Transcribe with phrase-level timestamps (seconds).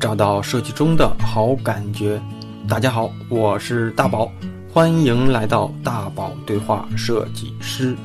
[0.00, 2.22] 找到设计中的好感觉。
[2.68, 4.30] 大家好，我是大宝，
[4.72, 7.96] 欢迎来到大宝对话设计师。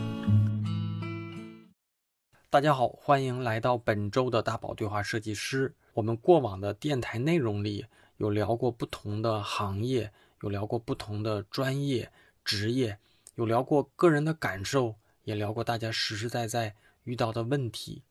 [2.49, 5.75] 大家好，欢迎来到本周的大宝对话设计师。
[5.93, 7.85] 我们过往的电台内容里
[8.17, 12.11] 有聊过不同的行业，有聊过不同的专业
[12.43, 12.97] 职业，
[13.35, 16.73] 有聊过个人的感受，也聊过大家实实在在
[17.03, 18.01] 遇到的问题。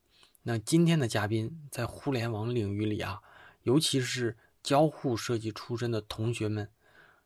[0.44, 3.20] 那今天的嘉宾在互联网领域里啊，
[3.62, 6.68] 尤其是交互设计出身的同学们，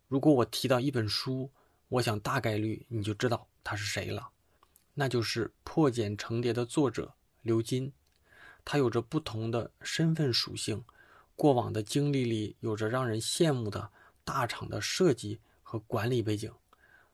[0.09, 1.51] 如果我提到一本书，
[1.89, 4.29] 我想大概率你就知道他是谁了，
[4.95, 7.93] 那就是《破茧成蝶》的作者刘金。
[8.65, 10.85] 他有着不同的身份属性，
[11.35, 13.91] 过往的经历里有着让人羡慕的
[14.25, 16.53] 大厂的设计和管理背景。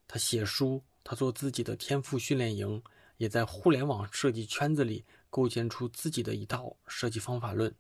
[0.09, 2.83] 他写书，他做自己的天赋训练营，
[3.19, 5.05] 也在互联网设计圈子里。
[5.33, 7.75] 构建出自己的一套设计方法论。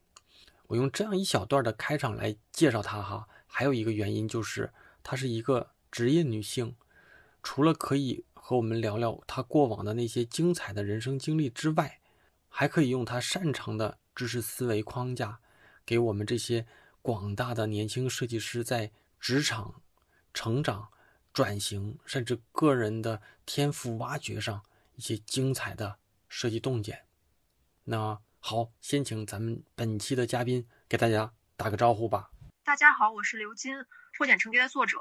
[0.72, 6.74] 我用这样一小段的开场来介绍她哈，还有一个原因就是她是一个职业女性。
[7.42, 12.00] 除了可以和我们聊聊她过往的那些精彩的人生经历之外，
[12.48, 15.40] 还可以用她擅长的知识思维框架，
[15.84, 16.66] 给我们这些
[17.02, 19.82] 广大的年轻设计师在职场
[20.32, 20.88] 成长、
[21.34, 24.62] 转型，甚至个人的天赋挖掘上
[24.94, 25.98] 一些精彩的
[26.30, 27.04] 设计洞见。
[27.84, 32.28] 那好，先请咱们本期的嘉宾给大家打个招呼吧。
[32.64, 33.72] 大家好，我是刘金，
[34.18, 34.98] 《破茧成蝶》的作者。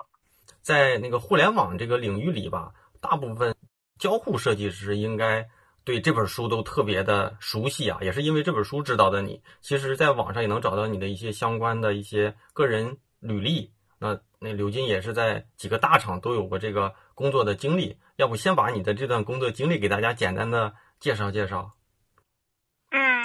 [0.61, 3.55] 在那个互联网这个领域里吧，大部分
[3.97, 5.49] 交互设计师应该
[5.83, 9.41] 对这本书都特别的熟悉啊，也是因为这本书知道的你。
[9.59, 13.73] 其实，在网上也能找到你的一些相关的一些个人履历。
[13.97, 17.97] 那那刘金也是在几个大厂都有过这个工作的经历。
[18.17, 21.73] 要不先把你的这段工作经历给大家简单的介绍介绍。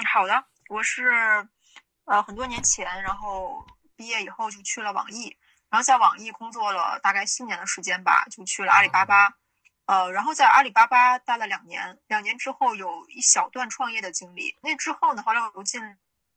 [0.05, 1.47] 好的，我是
[2.05, 5.37] 呃很多年前，然后毕业以后就去了网易，
[5.69, 9.33] 然后在网易工作了大概四年的时间吧，就去了阿里巴巴，
[9.85, 15.81] 呃，然后在阿里巴巴待了两年，两年之后有一小段创业的经历，那之后呢，后来我又进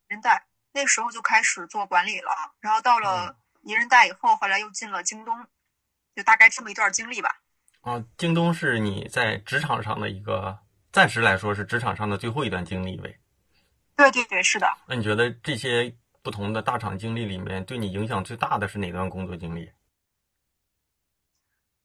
[0.08, 5.46] 人代，那时候就开始做管理了，然后到了宜人代以后，后来又进了京东，
[6.16, 7.40] 就大概这么一段经历吧。
[7.82, 10.58] 啊，京东是你在职场上的一个，
[10.92, 13.19] 暂时来说是职场上的最后一段经历呗。
[14.00, 14.66] 对对对，是的。
[14.86, 19.70] 那你觉得这些不同的大厂经历里面，对你影响最大的是哪段工作经历？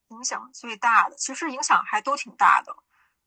[0.10, 2.76] 影响最大的，其实影响还都挺大的。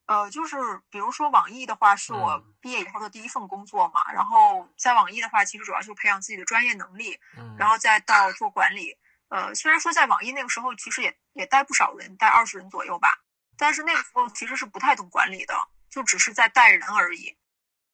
[0.06, 0.56] 呃，就是
[0.91, 4.10] 比如说网易的话，是我毕业以后的第一份工作嘛。
[4.12, 7.19] 然后在网易的话，其实主要就是培养自己的专业能力，
[7.59, 8.97] 然后再到做管理。
[9.28, 13.19] 呃，虽然说在网易那个时候，其实也也带不少人，带二十人左右吧。
[13.59, 15.54] 但是那个时候其实是不太懂管理的，
[15.91, 17.37] 就只是在带人而已。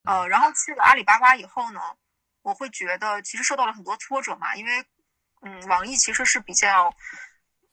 [0.04, 1.80] 呃，然后去了阿里巴巴以后呢，
[2.42, 4.84] 我会觉得其实受到了很多挫折嘛，因为，
[5.40, 6.94] 嗯，网易其实是比较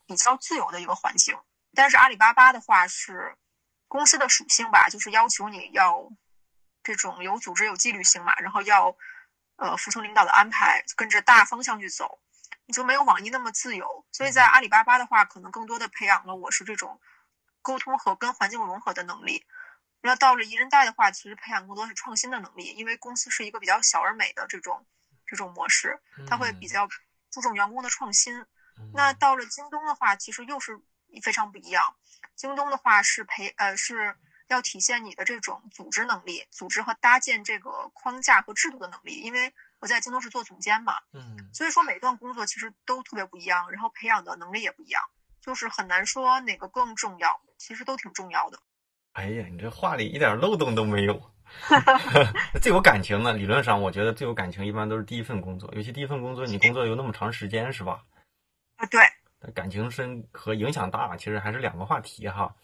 [0.05, 1.37] 比较自由的一个环境，
[1.75, 3.35] 但是阿里巴巴的话是
[3.89, 6.09] 公司的属性吧，就是要求你要
[6.83, 8.95] 这种有组织、有纪律性嘛，然后要
[9.57, 12.21] 呃服从领导的安排，跟着大方向去走，
[12.65, 14.05] 你就没有网易那么自由。
[14.13, 17.01] 所以在阿里巴巴的话，可能更多的培养了我是这种
[17.61, 19.45] 沟通和跟环境融合的能力。
[20.01, 24.85] 那到了宜人贷的话，其实培养更多是创新的能力，因为公司是一个比较小而美的这种
[25.27, 26.87] 这种模式，它会比较
[27.29, 28.45] 注重员工的创新。
[28.93, 30.79] 那到了京东的话，其实又是
[31.21, 31.95] 非常不一样。
[32.35, 34.15] 京东的话是培呃是
[34.47, 39.21] 要体现你的这种组织能力，组织和搭建这个框架和制度的能力。
[39.21, 45.03] 因为我在京东是做总监嘛，嗯，所以说每段工作其实都特别不一样，然后培养的能力也不一样，
[45.41, 48.59] 就是很难说哪个更重要，其实都挺重要的。
[49.13, 51.21] 哎呀，你这话里一点漏洞都没有。
[52.61, 58.03] 最有感情的，理论上我觉得最有感情一般都是第一份工作，尤其第一份工作你工作有那么长时间，是吧？
[58.77, 59.01] 啊，对。
[59.53, 62.55] 感情深和影响大，其实还是两个话题哈。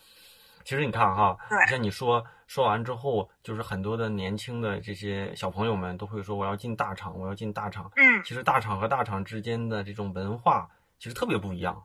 [0.63, 1.38] 其实你看哈，
[1.69, 7.91] 像你说说完之后，就是很多的年轻的这些小朋友们都会说我要进大厂，我要进大厂。
[7.96, 8.23] 嗯。
[8.23, 10.70] 其实大厂和大厂之间的这种文化
[11.00, 11.84] 其实特别不一样。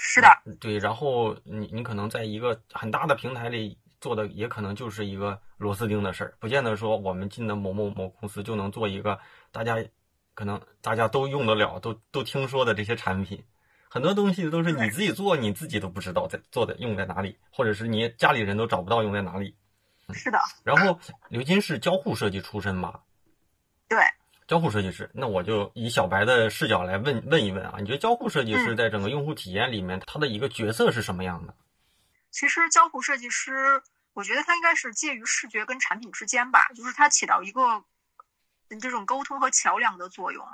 [0.00, 0.28] 是的，
[0.60, 9.18] 对，然后你你可能在一个很大的平台里做的，也可能就是一个螺丝钉的事儿，不见得说我们进的某某某公司就能做一个
[9.50, 9.84] 大家
[10.34, 13.42] 可能大家都用得了、都都听说的这些产品。
[13.88, 19.56] 很多东西都是你自己做，你自己都不知道在做的用在哪里，或者是你家里人都找不到用在哪里。
[20.14, 20.38] 是的。
[20.62, 23.00] 然后刘金是交互设计出身嘛？
[23.88, 23.98] 对。
[24.48, 31.54] 交互设计师，那我就以小白的视角来问问一问啊，你觉得交互设计师在整个用户体验里面，他的一个角色是什么样的？
[32.30, 33.82] 其实交互设计师，
[34.14, 37.84] 我觉得他应该是介于视觉跟产品之间吧，就是他起到一个
[38.80, 40.46] 这种沟通和桥梁的作用。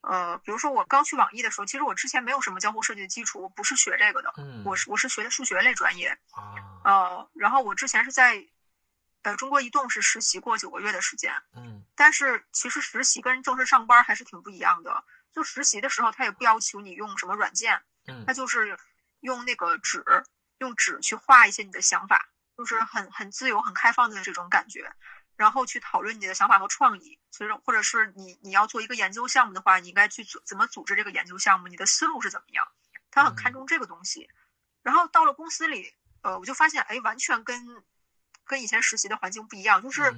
[0.00, 6.54] 呃，比如说我刚去网易的时候，其实我之前没有什么交互设计的基础，我不是学这个的，嗯，我是我是学的数学类专业啊，
[6.84, 8.44] 呃，然后我之前是在
[9.22, 15.04] 呃中国移动是实习过九个月的时间，嗯，但是其实实习跟正式上班还是挺不一样的。
[15.32, 18.78] 就实习的时候，他也不要求你用什么软件，嗯，他就是
[19.20, 20.02] 用那个纸，
[20.58, 24.92] 用纸去画一些你的想法，就是很很自由、很开放的这种感觉。
[25.36, 32.66] 然后去讨论你的想法和创意，其实或者是你你要做一个研究项目的话，你应该去组怎么组织这个研究项目，你的思路是怎么样？
[33.10, 34.28] 他很看重这个东西。
[34.82, 37.82] 然后到了公司里，呃，我就发现，哎，完全跟
[38.50, 39.80] 跟以前实习的环境不一样。
[39.80, 40.10] 就是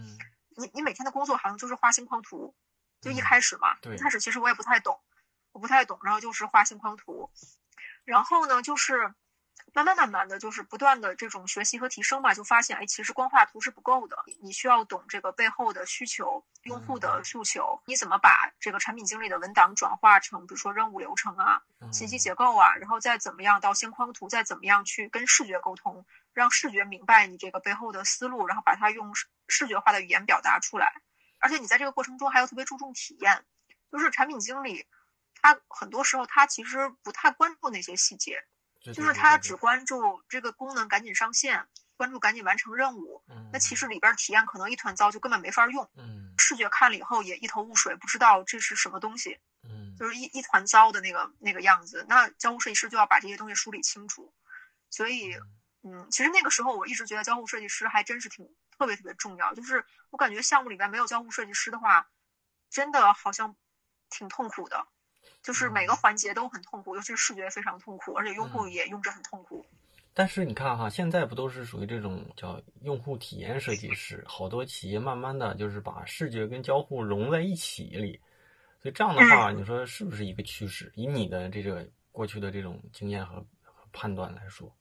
[0.56, 2.54] 你你每天的工作好像就是画星框图，
[3.02, 4.98] 就一开始嘛，一开始其实我也不太懂，
[5.52, 7.30] 我不太懂，然后就是画星框图，
[8.04, 9.14] 然后呢就是。
[9.74, 29.14] 慢慢慢慢的就是不断的这种学习和提升嘛，就发现哎，其实光画图是不够的，你需要懂这个背后的需求、用户的诉求，你怎么把这个产品经理的文档转化成，比如说任务流程啊、信息结构啊，然后再怎么样到线框图，再怎么样去跟视觉沟通，让视觉明白你这个背后的思路，然后把它用
[29.48, 31.00] 视觉化的语言表达出来。
[31.38, 33.42] 而且你在这个过程中还要特别注重体验，
[33.90, 34.86] 就是产品经理
[35.40, 38.44] 他很多时候他其实不太关注那些细节。
[38.82, 43.22] 就是他只关注这个功能赶紧上线，关注赶紧完成任务。
[43.52, 45.88] 那其实里边体验可能一团糟，就根本没法用。
[45.96, 49.38] 嗯，视觉看了以后也一头雾水，不知道这是什么东西。
[49.62, 52.04] 嗯，就是一一团糟的那个那个样子。
[52.08, 54.34] 那交互设计师就要把这些东西梳理清楚。
[54.90, 55.36] 所以，
[55.82, 58.44] 嗯，其实那个时候我一直觉得交互设计师还真是挺
[58.76, 59.54] 特别特别重要。
[59.54, 62.08] 就是我感觉项目里边没有交互设计师的话，
[62.68, 63.54] 真的好像
[64.10, 64.88] 挺痛苦的。
[65.42, 69.66] 就是每个环节都很痛苦，尤其是视觉非常痛苦，而且用户也用着很痛苦。
[70.14, 74.22] 但是你看哈，现在不都是属于这种叫用户体验设计师？
[74.26, 78.20] 好多企业慢慢的就是把视觉跟交互融在一起里，
[78.80, 80.92] 所以这样的话，你说是不是一个趋势？
[80.94, 83.46] 以你的这个过去的这种经验和
[83.92, 84.76] 判断来说，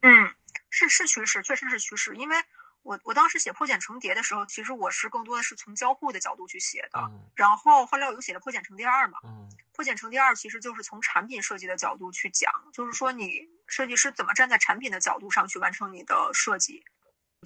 [0.00, 0.34] 嗯，
[0.68, 2.36] 是是趋势，确实是趋势，因为。
[2.82, 7.10] 我我当时写破茧成蝶的时候，其实我是更多的是从交互的角度去写的。
[7.34, 9.18] 然后后来我又写了破茧成蝶二嘛。
[9.72, 16.84] 破茧成蝶二其实就是从产品设计的角度去讲，就是说你设计师怎么站在产品的角度上去完成你的设计。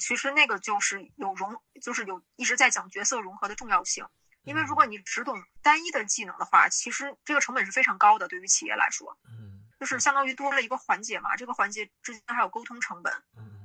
[0.00, 4.06] 其实那个就是有融，就是有一直在讲角色融合的重要性。
[4.44, 9.19] 因为如果你只懂单一的技能的话，其实这个成本是非常高的，对于企业来说。
[9.29, 9.65] 嗯。
[9.79, 13.12] 就是相当于多了一个环节嘛，这个环节之间还有沟通成本。
[13.37, 13.56] 嗯。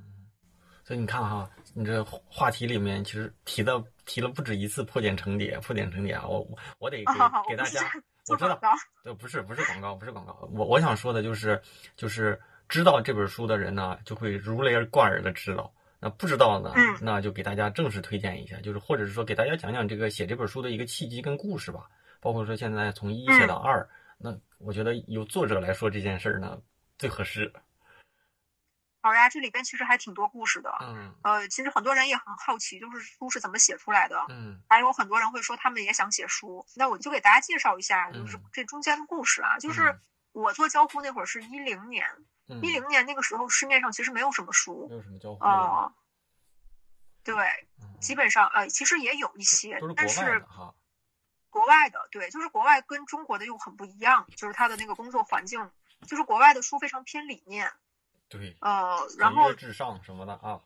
[0.84, 6.28] 所以你看哈，你这话题里面其实提的提了不止一次破茧成蝶，破茧成蝶啊！
[6.28, 6.46] 我
[6.80, 7.06] 我得给
[7.50, 7.92] 给大家，
[8.28, 8.60] 我知道，
[9.06, 11.62] 呃，不是不是广告，不是广告，我我想说的就是，
[11.96, 21.88] 就是知道这本书的人呢，就会如雷而贯耳的知道；那不知道呢，那就给大家正式推荐一下，就是或者是说给大家讲讲这个写这本书的一个契机跟故事吧。
[22.20, 26.60] 包括说现在从一写到二，那我觉得由作者来说这件事儿呢
[26.98, 27.52] 最合适。
[29.04, 30.72] 好呀，这里边其实还挺多故事的。
[30.82, 34.26] 嗯，呃，其实很多人也很好奇，就是书是怎么写出来的。
[34.30, 39.58] 嗯，还有很多人会说他们也想写书，那我就给大家介绍一下，就是这中间的故事啊。
[39.58, 40.00] 就是
[40.32, 42.08] 我做交互那会儿是一零年，
[42.62, 45.92] 一零年那个时候市面上其实没有什么书，没有什么交互啊。
[47.24, 47.36] 对，
[48.00, 50.76] 基本上呃，其实也有一些，但是哈，
[51.50, 55.72] 国外的对，就是国外跟中国的又很不一样，就是他的那个工作环境，
[56.08, 57.72] 就是国外的书非常偏理念。
[58.32, 60.62] 对，呃，然后至上什么的啊，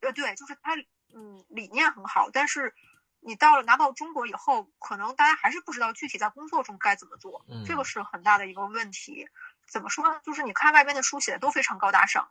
[0.00, 0.76] 呃，对，就是他，
[1.12, 2.72] 嗯，理念很好，但是
[3.18, 9.28] 你到了拿到中国以后，可能大家还是不知道具体在工作中该怎么做，这个是很大的一个问题。
[9.66, 10.20] 怎么说呢？
[10.22, 12.30] 就是你看外边的书写的都非常高大上，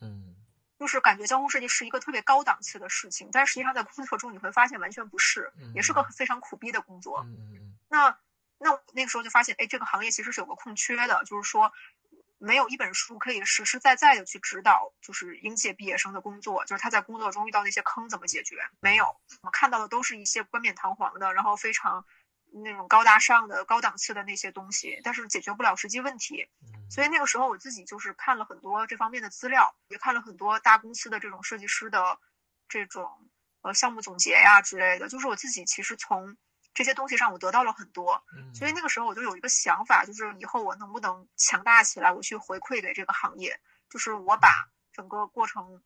[0.00, 0.34] 嗯，
[0.80, 7.20] 就是感觉交互设计是一个特别高档次的事情，但实际上在工作中你会发现完全不是，也是个非常苦逼的工作。
[7.20, 8.18] 嗯嗯那
[8.58, 11.72] 那那个时候就发现，哎，这个行业其实是有个空缺的，就是说。
[12.46, 18.56] 没有一本书可以实实在在的去指导，就是应届毕业生的工作，就是他在工作中遇到那些坑怎么解决？
[18.78, 22.06] 没有，我们看到的都是一些冠冕堂皇的，然后非常
[22.52, 26.48] 那种高大上的、高档次的那些东西，但是解决不了实际问题。
[26.88, 32.20] 所以那个时候我自己就是看了很多这方面的资料，也看了很多大公司的这种设计师的
[32.68, 33.28] 这种
[33.62, 36.36] 呃项目总结呀之类的，就是我自己其实从。
[36.76, 38.22] 这些东西上我得到了很多，
[38.54, 45.82] 所以那个时候我就有一个想法，就是以后我能不能强大起来，我去回馈给这个行业，就是我把整个过程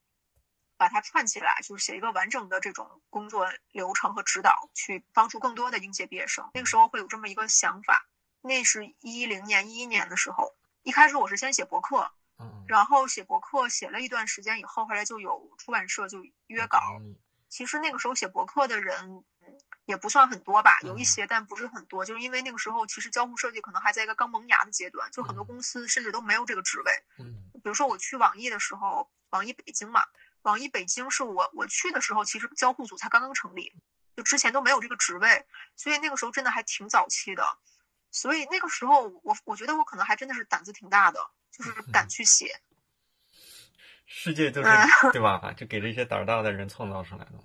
[0.77, 6.51] 把它串起来，就是写一个完整的这种工作流程和指导，去帮助更多的应届毕业生。
[6.55, 8.09] 那个时候会有这么一个想法。
[8.41, 12.11] 那是一零年、一一年的时候，一开始我是先写博客，
[12.67, 16.81] 然后写博客写了一段时间以后，后来就有出版社就约稿。
[17.49, 19.23] 其实那个时候写博客的人。
[19.91, 22.05] 也不算很多吧，有一些，但不是很多。
[22.05, 26.93] 就是因为那个时候，其实交互设计可能还在一个刚萌芽的阶段，就很多公司甚至都没有这个职位。
[27.19, 30.05] 嗯，比如说我去网易的时候，网易北京嘛，
[30.43, 33.75] 网易北京是我我去的时候，其实交互组才刚刚成立，
[34.17, 35.45] 就之前都没有这个职位，
[35.75, 37.45] 所以那个时候真的还挺早期的。
[38.13, 42.61] 所以那个时候，我我觉得我可能还真的是胆子挺大的，就是敢去写。
[44.07, 44.69] 世界就是
[45.13, 45.53] 对吧？
[45.57, 47.45] 就给这些胆大的人创造出来的嘛。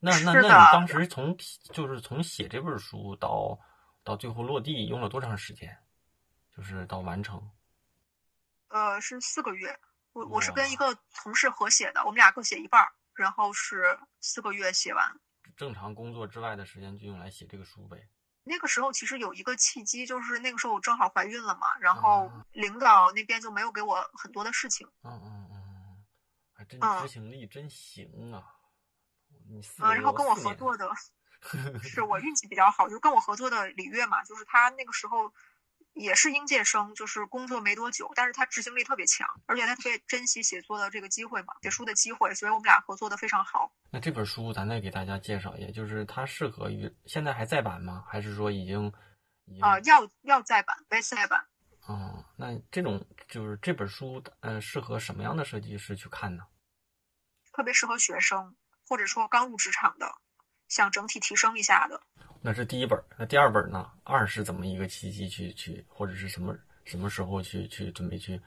[0.00, 1.36] 那那那你当时从
[1.72, 3.58] 就是从写这本书到
[4.04, 5.76] 到最后落地用了多长时间？
[6.56, 7.50] 就是到完成？
[8.68, 9.78] 呃，是四个月。
[10.12, 15.20] 我我是跟一个同事合写的，我们俩各写一半儿，然后是四个月写完。
[15.56, 18.08] 正常工作之外的时间就用来写这个书呗。
[18.42, 24.88] 那个时候其实有一个契机，就是那个时候我正好怀孕了嘛，然后领导那边就没有给我很多的事情。
[25.02, 26.04] 嗯嗯嗯，
[26.52, 28.57] 还真执行力真行啊！
[29.48, 29.62] 嗯，
[29.94, 30.90] 然后跟我合作的，
[31.82, 35.32] 是我运气比较好，就是跟我合作的李月嘛，就是他那个时候
[35.94, 43.72] 也是应届生，就是工作没多久，但是他执行力特别强，而且他特别珍惜写作的这个机会嘛，写书的机会，所以我们俩合作的非常好。
[43.90, 48.04] 那这本书咱再给大家介绍一下，就是它适合于现在还在版吗？
[48.08, 48.92] 还是说已经？
[49.62, 51.42] 啊，要要再版，被再版。
[51.86, 56.44] 哦，那这种就是这本书，呃，适合什么样的设计师去看呢？
[57.50, 58.54] 特别适合学生。
[58.88, 60.10] 或者说刚入职场的，
[60.66, 62.00] 想整体提升一下的，
[62.40, 62.98] 那是第一本。
[63.18, 63.90] 那第二本呢？
[64.02, 68.40] 二是怎么一个契机去去，或者是什么什么时候去去准备去？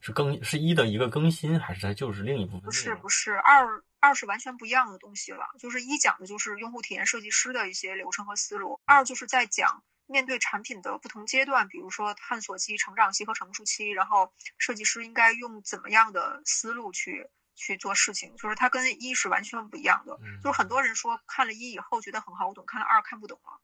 [0.00, 2.62] 是更是一的一个更新，还是它就是另一部分？
[2.62, 5.48] 不是不是，二二是完全不一样的东西了。
[5.58, 17.28] 就是一讲的就是用户体验设计师的一些流程和思路，二就是在讲面对产品的不同阶段，比如说探索期、成长期和成熟期，然后设计师应该用怎么样的思路去。
[17.58, 20.16] 去做事情，就是它跟一是完全不一样的。
[20.42, 23.60] 就是很多人说看了一以后觉得很好懂，看了二看不懂了。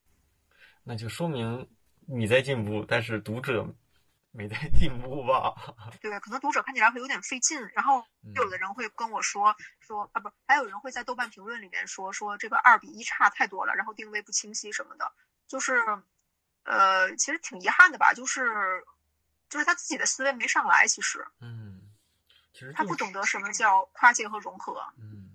[0.83, 1.67] 那就说明
[2.05, 3.65] 你在进步，但是读者
[4.31, 5.55] 没在进步吧？
[6.01, 7.59] 对，可能读者看起来会有点费劲。
[7.73, 15.11] 然后有的人会跟我说说啊，不，还有人会在豆瓣评论里面说说这个二比一差太多了，然后定位不清晰什么的。
[15.47, 15.81] 就是，
[16.63, 18.83] 呃，其实挺遗憾的吧，就是
[19.49, 21.25] 就是他自己的思维没上来，其实。
[21.39, 21.64] 嗯。
[22.73, 24.81] 他不懂得什么叫跨界和融合。
[24.97, 25.29] 嗯，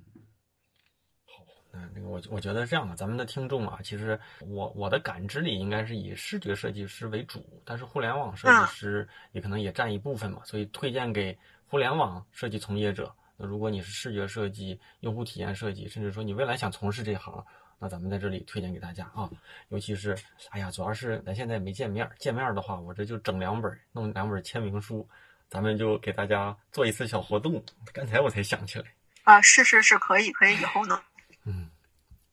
[1.27, 13.15] 好，那那个我我觉得这样的，咱们的听众啊，其实我我的感知里应该是以视觉设计师为主，但是互联网设计师也可能也占一部分嘛，所以推荐给互联网设计从业者。
[13.37, 17.45] 那如果你是视觉设计、用户体验设计，甚至说你未来想从事这行，
[17.79, 19.31] 那咱们在这里推荐给大家啊。
[19.69, 20.15] 尤其是，
[20.51, 25.09] 哎呀，主要是咱现在没见面，见面的话，我这就整两本，弄两本签名书。
[25.51, 28.85] 咱们就给大家做一次小活动， 刚才我才想起来
[29.25, 31.03] 啊，是是是，可以可以，以后呢，
[31.45, 31.69] 嗯，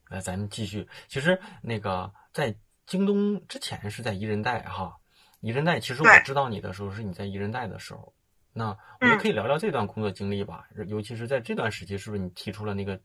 [0.08, 0.88] 来咱们继续。
[1.08, 2.56] 其实那个在
[2.86, 4.96] 京东之前是在宜人贷哈，
[5.42, 8.14] 宜人贷其实我知道你的时候是你在宜人贷的时候，
[8.54, 13.02] 那我们可以聊聊这段工作经历吧，尤其是在这段时期，是不是你提出了那个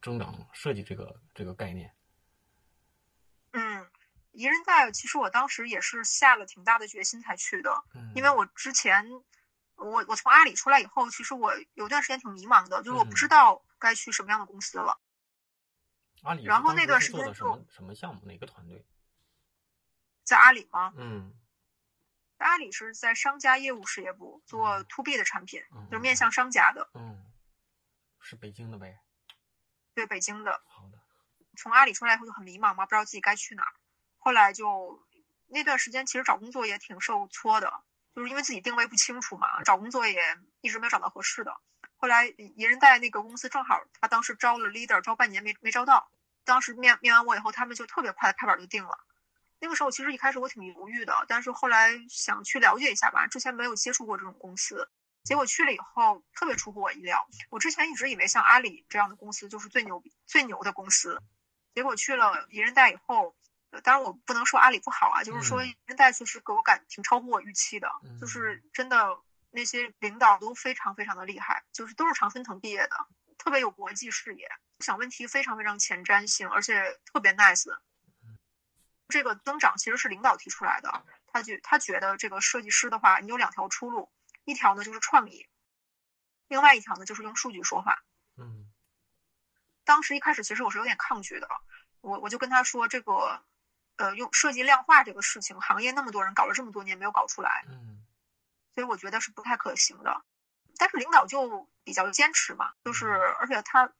[0.00, 1.92] 增长设计这个这个概念？
[3.52, 3.86] 嗯，
[4.32, 7.70] 宜人贷其实我当时也是下了挺大的决心才去的，
[8.14, 9.04] 因为我之前。
[9.80, 15.00] 我我从阿里出来以后，其实我有段时间挺迷茫的，就是我不知道该去什么样的公司了。
[16.22, 18.20] 阿里，然后那段时间什么什么项目？
[18.26, 18.84] 哪个团队？
[20.22, 20.92] 在阿里吗？
[20.96, 21.34] 嗯，
[22.38, 26.90] 在阿里是在商家业务事业部做 to B 的产品，就是面向商家的。
[26.94, 27.24] 嗯，
[28.20, 29.00] 是北京的呗？
[29.94, 30.62] 对，北京的。
[30.66, 31.00] 好的。
[31.56, 33.72] 从阿里出来以后就很迷茫嘛，不知道自己该去哪儿。
[34.18, 35.02] 后来就
[35.46, 37.82] 那段时间，其实找工作也挺受挫的。
[38.14, 40.20] 就是因为自己定位不清楚嘛，找工作也
[40.60, 41.56] 一直没有找到合适的。
[41.96, 46.10] 后来宜人贷那个公司正好，他当时招了 leader，招半年没没招到。
[46.44, 48.98] 当时面面完我以后，他们就特别快拍板就定了。
[49.60, 54.88] 那个时候其实一开始我挺犹豫的，但是后来想去了解一下吧，之前没有接触过这种公司。
[55.22, 57.28] 结果去了以后，特别出乎我意料。
[57.50, 61.22] 我之前一直以为像阿里这样的公司就是最牛最牛的公司，
[61.74, 63.36] 结果去了宜人贷以后。
[63.84, 67.88] 当然，我不能说阿里不好啊，就是说人贷确实给我感挺超乎我预期的，
[68.20, 69.16] 就是真的
[69.50, 72.96] 那些领导都非常非常的厉害，就是都是常春藤毕业的，
[73.38, 74.50] 特别有国际视野，
[74.80, 77.64] 想问题非常非常前瞻性，而且特别 nice。
[79.08, 84.10] 这个增长其实是领导提出来的，他觉他觉得这个设计师的话，你有两条出路，
[84.44, 85.48] 一条呢就是创意，
[86.48, 88.02] 另外一条呢就是用数据说话。
[88.36, 88.68] 嗯，
[89.84, 91.48] 当时一开始其实我是有点抗拒的，
[92.00, 93.44] 我我就跟他说这个。
[94.00, 98.02] 呃，用设计量化这个事情，行业那么多人搞了这么多年没有搞出来，嗯，
[98.74, 100.22] 所以我觉得是不太可行的。
[100.78, 103.92] 但是领导就比较坚持嘛，就是而且他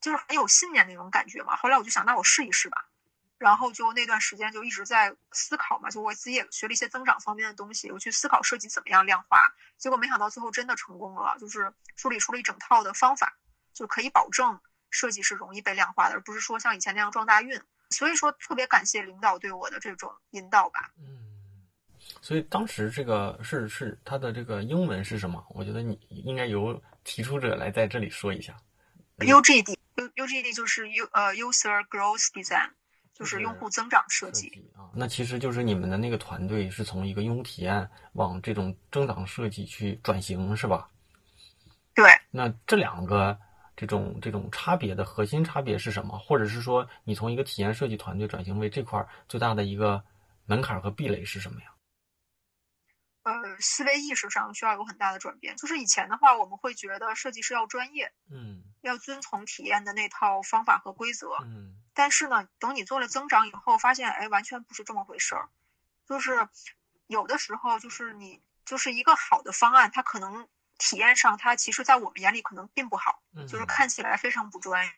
[0.00, 1.54] 就是很有信念那种感觉嘛。
[1.56, 2.86] 后来我就想，那我试一试吧。
[3.36, 13.36] 然后就那段时间就一直在思考嘛，就我自己也学了一些增长方面的东西，我去思考设计怎么样量化，结果没想到最后真的成功了，就是梳理出了一整套的方法，
[13.74, 17.60] 就可以保证设计是容易被量化的，而不是说像以前那样撞大运。
[17.92, 20.90] 所以说特别感谢领导对我的这种引导吧。
[20.98, 21.28] 嗯，
[22.20, 25.44] 所以当时这个是是它的这个英文是什么？
[25.50, 28.56] 我觉得你应该由提出者来在这里说一下。
[29.18, 32.70] UGD，U UGD 就是 U 呃 User Growth Design。
[33.14, 40.88] 就是用户增长设计啊，那其实就是你们的那个团队是从一个用户体验往这种增长设计去转型，是吧？
[41.94, 42.10] 对。
[42.30, 43.38] 那这两个
[43.76, 46.18] 这种这种差别的核心差别是什么？
[46.18, 50.04] 或者是说，你从一个体验设计团队转型为这块最大的一个
[50.46, 51.68] 门槛和壁垒是什么呀？
[53.24, 55.56] 呃，思维意识上需要有很大的转变。
[55.56, 61.76] 就是以前的话，我们会觉得设计师要专业，嗯，要遵从体验的那套方法和规则，嗯。
[61.94, 65.48] 但是呢，等你做了增长以后，发现哎，完全不是这么回事儿。
[66.08, 66.48] 就是
[67.06, 70.48] 有的时候，就是你就是一个好的方案，它可能
[70.82, 74.92] 体验上，它其实在我们眼里可能并不好，就是看起来非常不专业。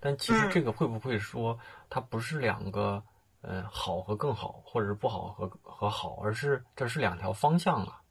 [0.00, 1.56] 但其实这个会不会说，
[1.88, 3.04] 它不是两个
[3.42, 8.02] 呃好和更好，或者是不好和和好，而是这是两条方向啊？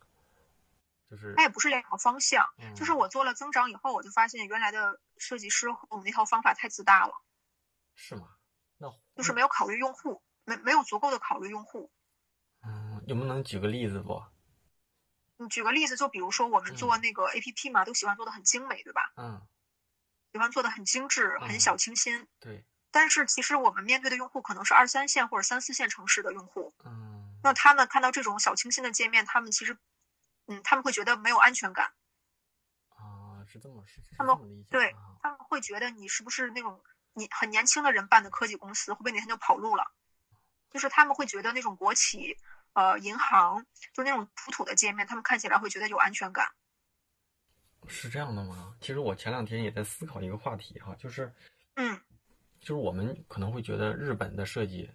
[1.09, 2.45] 就是它也不是两个方向。
[2.75, 7.13] 就是我做了增长以后，我就发现原来的设计师和我们那套方法太自大了。
[7.93, 8.29] 是吗？
[8.77, 11.91] 那就是没有考虑用户，没没有足够的考虑用户。
[12.63, 14.23] 嗯，有没有能举个例子不？
[15.37, 19.11] 你举个例子，就比如说我们做那个 A P P 嘛，都喜欢做的很精美，对吧？
[19.15, 19.41] 嗯。
[20.31, 22.27] 喜欢做的很精致，很小清新。
[22.39, 22.65] 对。
[22.91, 26.73] 但是其实我们面对的用户可能是二三线或者三四线城市的用户。
[26.83, 27.37] 嗯。
[27.43, 29.77] 那他们看到这种小清新的界面，他们其实，
[30.47, 31.93] 嗯，他们会觉得没有安全感。
[32.89, 36.83] 啊，是这么是他们对他们会觉得你是不是那种。
[37.13, 39.91] 你很年轻的人办的科技公司，会不会哪天就跑路了？
[40.69, 42.37] 就是他们会觉得那种国企、
[42.77, 46.47] 呃银行，就那种土土的界面，他们看起来会觉得有安全感。
[47.87, 48.75] 是这样的吗？
[48.79, 51.33] 其实我前两天也在思考一个话题哈，就是，
[51.75, 51.99] 嗯，
[52.59, 54.87] 就是我们可能会觉得日本的设计，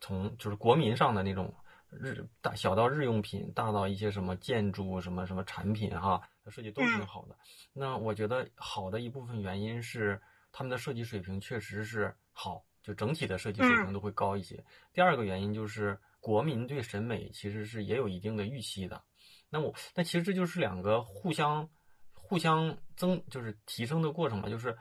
[0.00, 1.52] 从就是国民上的那种
[1.90, 7.36] 日大小到日用品，大到一些什么建筑、什么什么产品哈，设计都挺好的。
[7.72, 10.20] 那我觉得好的一部分原因是。
[10.56, 14.64] 他们的设计水平确实是好，就整体的设计水平都会高一些。
[14.92, 19.04] 第二个原因就是国民对审美其实是也有一定的预期的。
[19.50, 21.68] 那我那其实这就是两个互相
[22.14, 24.74] 互相增就是提升的过程嘛，就是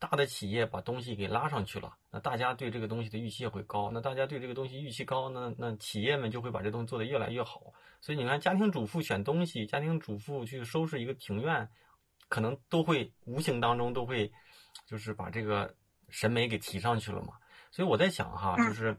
[0.00, 3.90] 大的企业把东西给拉上去了，那大家对这个东西的预期也会高。
[3.92, 7.72] 那大家对这个东西预期高，那那企业们就会把这东西做得越来越好。
[8.00, 11.68] 所以你看，家庭主妇选东西，家庭主妇去收拾一个庭院，
[12.28, 14.32] 可能都会无形当中都会。
[14.86, 15.72] 就是把这个
[16.08, 17.34] 审美给提上去了嘛，
[17.70, 18.96] 所以我在想哈，就是，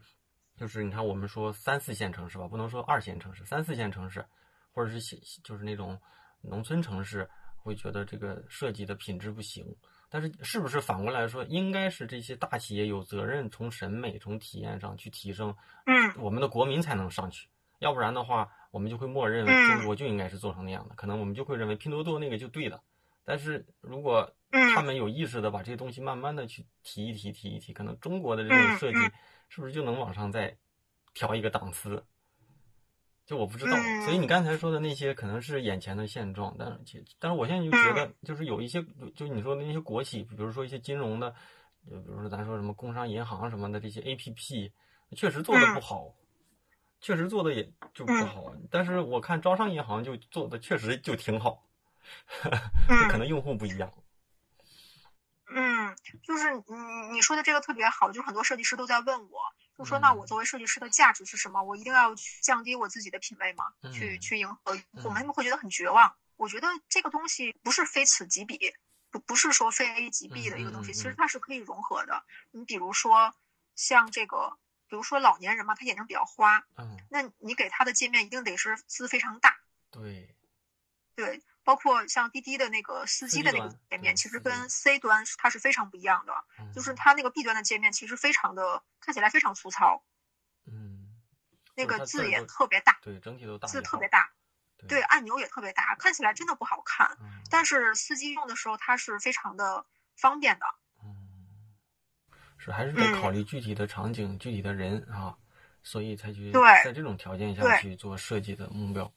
[0.56, 4.24] 就是你看我们说三四线城市吧，不能说二线城市，三四线城市，
[4.72, 5.98] 或者是就是那种
[6.40, 9.76] 农村城市，会觉得这个设计的品质不行。
[10.08, 22.82] 但是是不是反过来说，应该是这些大企业有责任从审美、从体验上去提升，嗯，我们的国民才能上去，要不然的话，我们就会默认为中国就应该是做成那样的，可能我们就会认为拼多多那个就对的。
[23.24, 24.34] 但是如果
[24.74, 28.98] 他们有意识的把这些东西慢慢的去提一提提一提，可能中国的这种设计
[29.54, 30.56] 是不是就能往上再
[31.12, 32.06] 调一个档次？
[33.26, 33.76] 就我不知道。
[34.06, 38.82] 所以你刚才说的那些可能是眼前的现状，但是但是我现在就觉得，就是有一些
[39.14, 41.34] 就你说的那些国企，比如说一些金融的，
[41.86, 44.72] 就比如说咱说什么工商银行什么的这些 A P P，
[45.14, 46.14] 确实做的不好，
[47.02, 48.54] 确实做的也就不好。
[48.70, 51.68] 但是我看招商银行就做的确实就挺好，
[53.10, 53.92] 可能用户不一样。
[55.54, 59.40] 嗯，就是你你说的这个特别好，就是很多设计师都在问我，
[59.76, 61.62] 就说那我作为设计师的价值是什么？
[61.62, 63.72] 我一定要去降低我自己的品味吗？
[63.92, 66.14] 去去迎合，我们会觉得很绝望。
[66.36, 68.74] 我觉得这个东西不是非此即彼，
[69.10, 72.24] 不不是说非 A 即 B 的一个东西，其实它是可以融合的。
[72.50, 73.34] 你比如说
[73.76, 79.56] 像这个，比如说老年人嘛，他眼睛比较花，嗯，那你给他的界面一定得是字非常大，
[79.90, 80.34] 对，
[81.14, 81.42] 对。
[81.64, 86.34] 包括像滴滴的那个司机的那个界面，其实跟 C 端它是非常不一样的。
[86.74, 90.02] 就是它那个 B 端的界面其实非常的看起来非常粗糙，
[90.66, 91.08] 嗯，
[91.74, 94.32] 那个字也特别大，对，整体都大，字特别大，
[94.88, 97.16] 对，按钮也特别大，看起来真的不好看。
[97.50, 100.66] 但是司机用的时候，它是非常的方便的。
[101.04, 101.14] 嗯，
[102.58, 105.36] 是还是得考虑具体的场景、具体的人啊，
[105.82, 106.50] 所以才去
[106.84, 109.12] 在这种条件下去做设计的目标。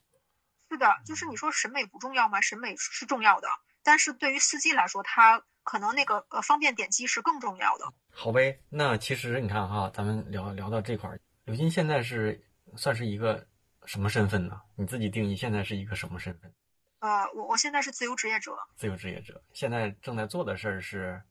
[0.76, 2.42] 是的，就是你说审美不重要吗？
[2.42, 3.48] 审美是重要的，
[3.82, 7.86] 但是对于司机来说，他可能那个呃方便点击是更重要的。
[8.12, 13.48] 好呗，那其实你看哈，咱们聊聊到这块儿，刘金现在是算是一个
[13.86, 14.60] 什么身份呢？
[14.76, 16.54] 你自己定义现在是一个什么身份？
[17.00, 18.52] 呃，我我现在是自由职业者。
[18.76, 21.24] 自由职业者，现在正在做的事儿是。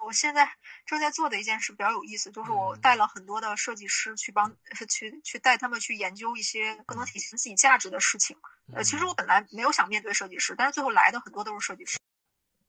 [0.00, 0.50] 我现在
[0.86, 4.56] 正在做的一件事比较有意思，就是我带了很多的设计师去帮
[4.88, 8.36] 去去带他们去研究一些更能体现自己价值的事情。
[8.74, 11.98] 呃，其实我本来没有想面对设计师，但是最后来的很多都是设计师。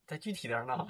[0.08, 0.86] 再具体点呢？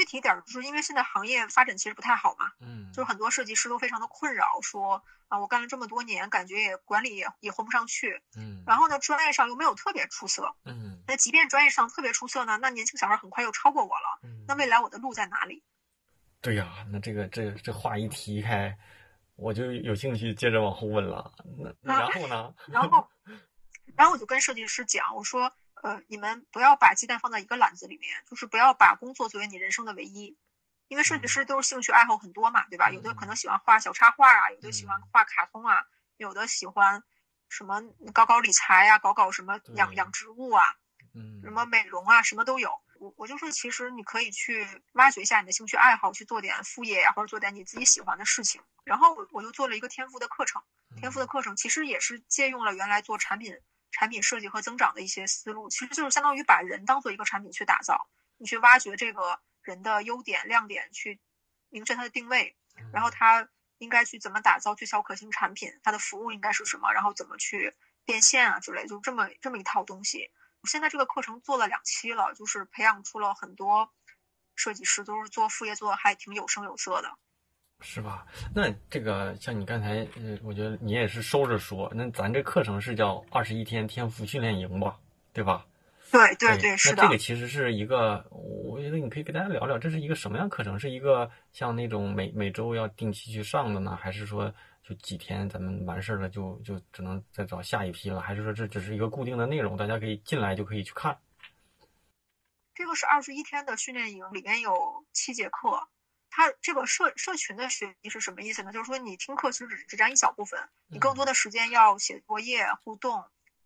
[0.00, 15.62] 具体点就是因为现在行业发展其实不太好嘛，嗯，就是很多设计师都非常的困扰，说啊，我干了这么多年，感觉也管理也也混不上去，嗯，然后呢，专业上又没有特别出色，嗯，那即便专业上特别出色呢，那年轻小孩很快又超过我了，嗯那未来我的路在哪里？
[16.40, 18.74] 对呀，那这个这这话一提开，
[19.36, 21.30] 我就有兴趣接着往后问了，
[21.82, 22.54] 那然后呢？
[22.68, 23.06] 然后，
[23.94, 25.52] 然后我就跟设计师讲，我说。
[25.82, 30.36] 呃，你们不要把鸡蛋放在一个篮子里面，就是不要把工作作为你人生的唯一，
[30.88, 32.90] 因为设计师都是兴趣爱好很多嘛，对吧？
[32.90, 35.84] 有的可能喜欢画小插画啊，有的喜欢画卡通啊，
[36.16, 37.02] 有的喜欢
[37.48, 40.64] 什么搞搞理财啊，搞搞什么养养植物啊，
[41.14, 42.70] 嗯，什么美容啊，什么都有。
[42.98, 48.60] 我我就说，其实你可以去挖掘一下你的兴趣爱好，去做点副业呀，或者做点你自己喜欢的事情。
[48.84, 50.62] 然后我我就做了一个天赋的课程，
[50.98, 53.58] 天赋的课程其实也是借用了原来做产品。
[53.90, 61.20] 产品设计和增长的一些思路，其实就是相当于把人当做一个产品去打造，你去挖掘这个人的优点、亮点，去
[61.68, 62.56] 明确他的定位，
[62.92, 63.48] 然后他
[63.78, 67.74] 应该去怎么打造最小可行产品，他的服务应该是什么，然后怎么去
[68.04, 70.30] 变现啊之类，就这么这么一套东西。
[70.64, 73.92] 现在这个课程做了两期了，就是培养出了很多
[74.54, 77.16] 设计师，都是做副业做的还挺有声有色的。
[77.80, 78.26] 是吧？
[78.54, 81.90] 那这个像你刚才，呃，我觉得你也是收着说。
[81.94, 84.98] 那咱这课程是叫二十一天天赋训练营吧？
[85.32, 85.66] 对吧？
[86.10, 86.96] 对对对，是的。
[86.96, 90.78] 那这个其实是一个，我觉得你可以给大家聊聊，这是一个什么样课程？
[90.78, 98.20] 是一个像那种每每周要定期去上的呢，还是说就几天咱们完事儿了就就只能再找下一批了？
[98.20, 101.16] 还是说这只是一个固定的内容，大家可以进来就可以去看？
[102.74, 104.72] 这个是二十一天的训练营，里面有
[105.12, 105.88] 七节课。
[106.40, 108.72] 它这个社社群的学习是什么意思呢？
[108.72, 113.22] 就是说你听课其实只只占一小部分，你更多的时间要写作业、互动、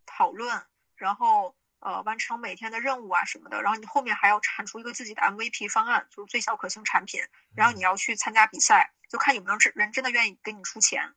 [0.07, 0.61] 讨论，
[0.97, 3.63] 然后呃完成每天的任务啊什么的。
[3.63, 7.21] 然后你后面还要产出一个自己的 MVP 方案，就是最小可行产品。
[7.55, 11.15] 然后你要去参加比赛，就看有没有人人真的愿意给你出钱。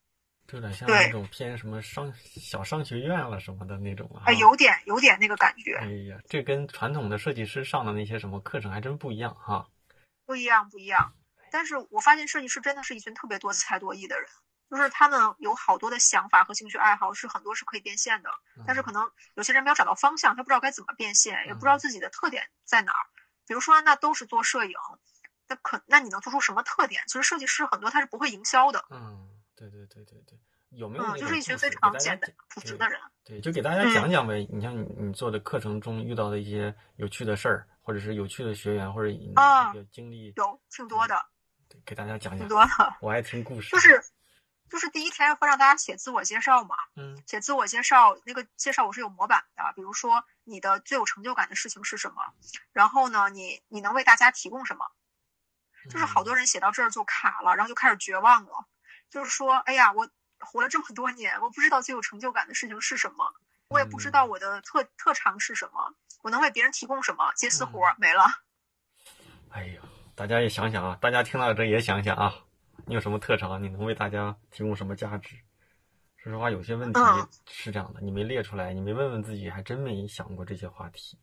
[0.54, 4.22] 有点像那种偏什么商小商学院了什么的那种啊。
[4.28, 5.76] 哎，有点有点那个感觉。
[5.82, 9.68] 哎呀，这跟传统的设计师上的那些什么课程还真不一样哈。
[10.28, 11.14] 不一样，不一样。
[11.52, 14.30] 但是我发现设计师真的是一群特别多才多艺的人，
[14.70, 18.30] 就是他们有好多的想法和兴趣爱好，是很多是可以变现的。
[18.66, 23.06] 但是可能有些人没有找到方向，他不知道该怎么变现，也不知道自己的特点在哪儿。
[23.46, 24.74] 比如说，那都是做摄影，
[25.48, 27.02] 那可那你能做出什么特点？
[27.08, 28.84] 其实设计师很多他是不会营销的。
[28.90, 30.38] 嗯，对对对对对，
[30.72, 31.06] 有没有？
[31.06, 33.00] 嗯，就是一群非常简单朴实的人。
[33.24, 34.46] 对，就给大家讲讲呗。
[34.52, 41.26] 你像你你做的课程中遇到的一些有趣的事儿，或者是有趣的学员，或者一个经历，有挺多的。
[41.86, 43.70] 给大家讲讲，挺多的，我爱听故事。
[43.70, 44.04] 就是，
[44.70, 52.22] 就是第一天会让大家写自我介绍嘛，嗯，写自我介绍，那个介绍我是有模板的，比如说你的最有成就感的事情是什么，
[52.74, 54.86] 然后呢，你你能为大家提供什么？
[55.90, 58.66] 就是好多人写到这儿就卡了，然后就开始绝望了，
[59.10, 63.34] 就是说，哎呀，我活了这么多年，我不知道最有成就感的事情是什么，
[63.70, 67.32] 我也不知道我的特特长是什么，我能为别人提供什么？
[67.36, 68.26] 接私活没了。
[69.52, 69.82] 哎呀。
[70.18, 72.34] 大家也想想啊，大家听到这也想想啊，
[72.88, 73.62] 你有什么特长？
[73.62, 75.36] 你能为大家提供什么价值？
[76.16, 77.00] 说实话，有些问题
[77.46, 81.20] 是这样的，你没列出来，你没问问自己，还真没想过这些话题。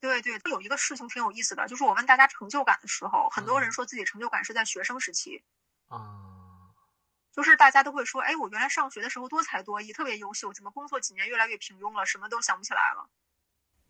[0.00, 5.42] 对对，有一个事情挺有意思的，就是我问大家成就感的时候，很多人说自己成就感是在学生时期。
[5.88, 6.68] 啊，
[7.32, 13.08] 就是大家都会说，哎，我原来上学的时候多才多艺，特别优秀，怎么工作几年越来越平庸了，什么都想不起来了。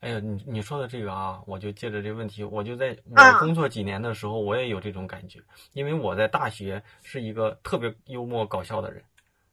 [0.00, 5.40] 哎呀，你你说的这个啊，我就借着这问题，我就在我工作几年的时候，我也有这种感觉，
[5.72, 9.02] 因为我在大学是一个特别幽默搞笑的人，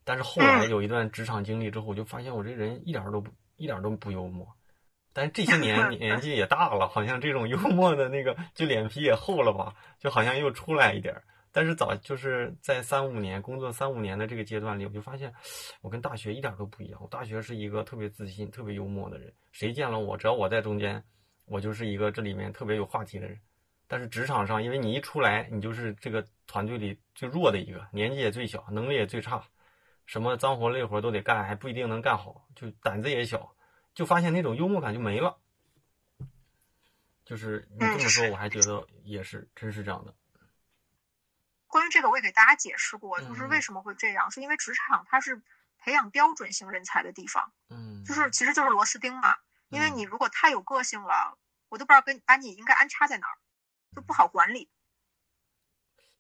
[0.04, 4.46] 但是后来有一段职场经历之后，我就发现我这人一点都不一点都不幽默，
[5.14, 11.24] 但是这些年 年纪也大了，好像这种幽默的那个就脸皮也厚了吧，就好像又出来一点。
[11.54, 15.34] 但是早就是在三五年工作三五年的这个阶段里，我就发现
[15.82, 17.00] 我跟大学一点都不一样。
[17.02, 21.04] 我大学是一个特别自信、特别幽默的人，谁见了我，只要我在中间，
[21.46, 23.40] 我就是一个这里面特别有话题的人。
[23.88, 29.46] 但是职场上，因为你一出来，你就是这个团队里最弱的一个，年纪也最小，能力也最差，
[30.08, 33.56] 什么脏活累活都得干，还不一定能干好，就胆子也小，
[33.94, 35.38] 就发现那种幽默感就没了。
[37.26, 40.16] 就是你这么说，我还觉得也是，真是这样的。
[41.74, 45.42] 关于这个，我也给大家解释过，就是为什么会这样，是因为职场它是
[45.80, 49.36] 培养标准型人才的地方，嗯，就是其实就是螺丝钉嘛。
[49.70, 51.36] 因为你如果太有个性了，
[51.70, 53.34] 我都不知道跟把你应该安插在哪儿，
[53.96, 54.70] 就不好管理。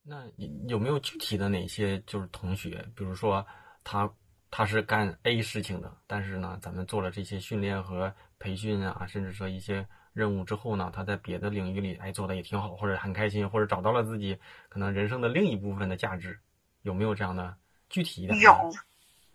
[0.01, 0.27] 那
[0.67, 3.45] 有没有具体的哪些就是同学，比如说
[3.83, 4.11] 他
[4.49, 16.39] 他是干 A 事情的，但是呢，咱们做了这些训练和培训啊，甚至说一些任务之后呢，他在别的领域里哎做的也挺好，或者很开心，或者找到了自己可能人生的另一部分的价值，
[16.83, 17.57] 有没有这样的
[17.89, 18.39] 具体一点？
[18.39, 18.71] 有，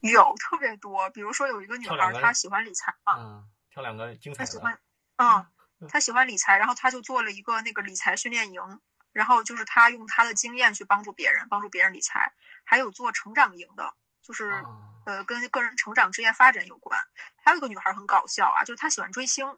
[0.01, 1.11] 有特别多。
[1.11, 4.47] 比如说有一个女孩，她喜欢理财嘛，嗯，挑两个精彩的。
[4.47, 4.79] 她喜欢，
[5.17, 5.47] 嗯，
[5.89, 8.81] 她喜欢理财，然后她就做了一个那个理财训练营。
[9.11, 14.63] 然后就是她用她的经验去帮助别人，帮助别人理财，还有做成长营的，就是
[15.07, 17.01] 呃跟个人成长、职业发展有关。
[17.43, 19.57] 还有一个女孩很搞笑啊，就是她喜欢追星，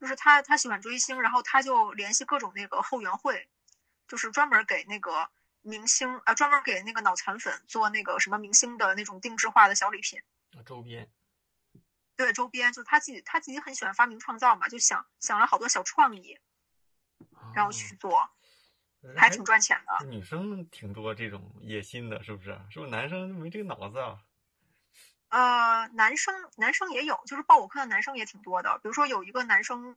[0.00, 3.48] 就是他他喜欢追星，然后他就联系各种那个后援会，
[4.08, 5.28] 就是专门给那个
[5.62, 10.20] 明星啊，专门给那个脑残粉做那个什么明星的那种定制化的小礼品，
[10.64, 11.10] 周边。
[12.16, 16.38] 对，周边就是他自己他自己很喜欢发明创造嘛，就想想了好多小创意，
[17.54, 18.30] 然后去做。
[19.14, 22.58] 还挺赚钱的，女生挺多这种野心的，是不是？
[22.68, 24.18] 是不是男生没这个脑子啊？
[25.36, 28.78] 呃，男生男生也有，就是报我课的男生也挺多的。
[28.78, 29.94] 比如说有一个男生，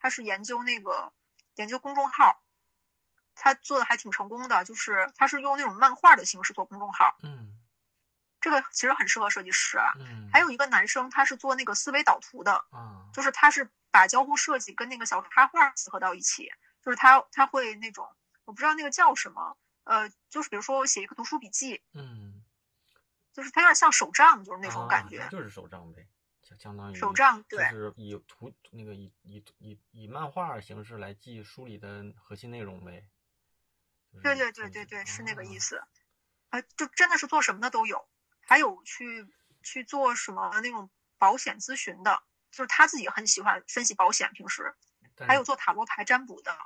[0.00, 1.12] 他是研究那个
[1.54, 2.42] 研究公众号，
[3.36, 7.16] 他做的还挺成功的，就是他是用那种漫画的形式做公众号。
[7.22, 7.56] 嗯，
[8.40, 9.92] 这个其实很适合设计师啊。
[9.96, 12.64] 嗯，还有一个男生，他是做那个思维导图的。
[12.72, 16.50] 嗯，就是他是把交互设计跟那个小插画结合到一起，
[16.82, 18.08] 就是他他会那种。
[18.44, 22.29] 我不知道那个叫什么，呃，就是比如说我写一个读书笔记，嗯，
[23.32, 26.06] 就是它有点像手账，就是那种感觉，就是手账呗，
[26.42, 33.08] 相相当于手账，对，就是以图那个以以以以漫画形式来记书里的核心内容呗。
[34.22, 35.82] 对对对对对，是那个意思，
[36.48, 38.08] 呃，就真的是做什么的都有，
[38.40, 39.28] 还有去
[39.62, 44.74] 去做什么那种保险咨询的，就是他自己很喜欢分析保险，平时
[45.18, 46.56] 还有做塔罗牌占卜的。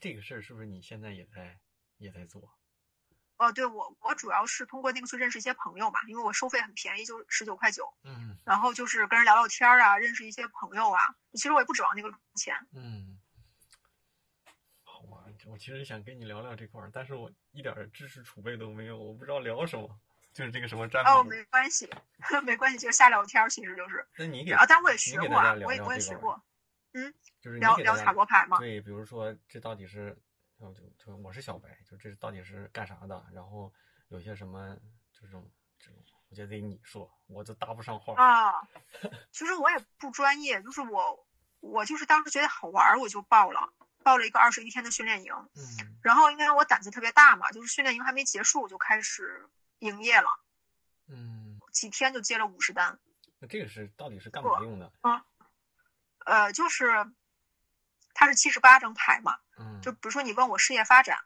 [0.00, 1.58] 这个事儿是不是你现在也在
[1.98, 2.54] 也在做？
[3.40, 7.84] 哦，对我我主要是通过那个去认识一些朋友嘛，因为我收费很便宜，就十九块九。
[8.04, 8.36] 嗯。
[8.44, 11.00] 然后就是跟人聊聊天啊，认识一些朋友啊。
[11.32, 12.54] 其实我也不指望那个钱。
[12.74, 13.18] 嗯。
[14.84, 19.88] 好吧，我其实想跟你聊聊这块儿，但是我一点知识储备都没有，我不知道聊什么。
[20.32, 21.10] 就是这个什么占卜。
[21.10, 21.90] 哦，没关系，
[22.44, 24.06] 没关系，就是瞎聊天，其实就是。
[24.16, 24.64] 那你给啊？
[24.68, 26.40] 但我也学过啊，我也我也学过。
[26.92, 28.58] 嗯，就是聊聊塔罗牌嘛？
[28.58, 30.16] 对，比如说这到底是，
[30.60, 33.26] 就就我是小白，就这到底是干啥的？
[33.32, 33.72] 然后
[34.08, 34.76] 有些什么
[35.12, 38.52] 这种这种，我觉得得你说，我都搭不上话啊。
[39.32, 41.26] 其实我也不专业，就是我
[41.60, 45.32] 我就是当时觉得好玩，我就报了，报了一个二十一天的训练营。
[45.54, 45.96] 嗯。
[46.02, 50.28] 然后因为我胆子特别大嘛，就是训练营还没结束，我就开始营业了。
[51.08, 51.58] 嗯。
[51.72, 52.98] 几天就接了五十单。
[53.38, 54.92] 那这个是到底是干嘛用的？
[55.00, 55.24] 啊。
[56.26, 56.86] 呃，就是，
[58.20, 61.24] 它是七十八张牌嘛，嗯，就比如说你问我事业发展，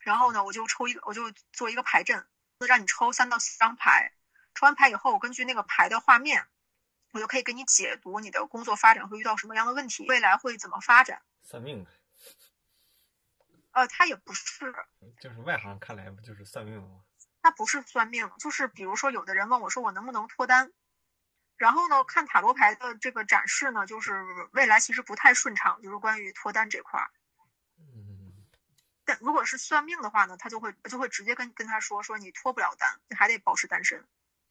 [0.00, 2.28] 然后呢，我就抽一个，我就做一个牌阵，
[2.58, 4.12] 让你抽三到四张牌，
[4.54, 6.46] 抽完牌以后，我根据那个牌的画面，
[7.12, 11.22] 我就可以给你解读你的工作发展会遇到什么样的问题，未来会怎么发展。
[11.42, 11.90] 算命的？
[13.70, 14.74] 呃，他也不是，
[15.22, 17.00] 就是外行看来不就是算命吗？
[17.40, 20.70] 他不是算命，就是比如说有的人问我说我能不能脱单。
[21.60, 27.10] 然后呢，看塔罗牌的这个展示呢，就是未来其实不太顺畅，就是关于脱单这块儿。
[27.76, 28.32] 嗯。
[29.04, 34.02] 但如果是算命的话呢，他就会就会直接跟跟他说说你脱不了单，你还得保持单身。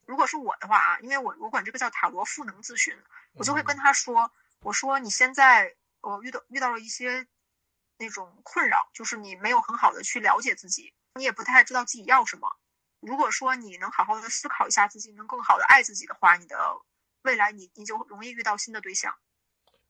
[0.06, 2.96] 如果是我的话啊，因为我我管这个叫塔罗赋能咨询，
[3.34, 7.26] 我就会跟他说，我说你现在我遇到遇到了一些
[7.98, 12.56] 那种困扰，就是你没有很好的去了解自己，你也不太知道自己要什么。
[13.00, 16.56] 如果说你能好好的思考一下自己，能更好的爱自己的话，你的。
[17.24, 19.12] 未来你你就容易遇到新的对象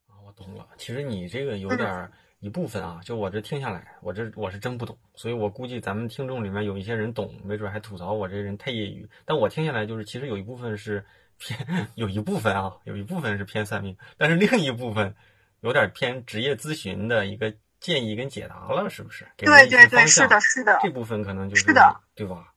[0.07, 0.67] 啊，我懂了。
[0.77, 9.09] 其实你这个有点一部分啊，就我这听下来，我这我是真不懂，所以我估计咱们听众里面有一些人懂，没准还吐槽我这人太业余。
[9.25, 11.05] 但我听下来就是，其实有一部分是
[11.37, 11.59] 偏，
[11.95, 15.15] 有一部分啊，有一部分是偏算命，但是另一部分
[15.59, 19.27] 有点偏职业咨询的一个建议跟解答了，是不是？
[19.37, 20.79] 对对对，是的，是的。
[20.81, 22.53] 这部分可能就是是的，对吧？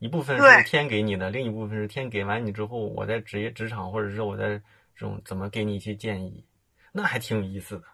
[0.00, 4.62] 一部分是天给你的，另一部分是天给完你之后，我在职业职场或者是我在这
[4.96, 6.46] 种怎么给你一些建议，
[6.90, 7.84] 那还挺有意思的。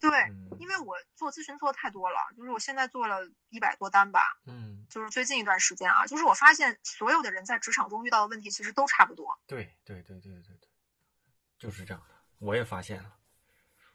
[0.00, 0.10] 对，
[0.58, 4.20] 因为我做咨询做的太多了，就是我现在做了一百多单吧。
[4.44, 9.38] 嗯，就是最近一段时间啊，就是我发现所有的人在职场中遇到的问题其实都差不多。
[9.46, 10.68] 对对对对对对，
[11.58, 13.12] 就是这样的，我也发现了。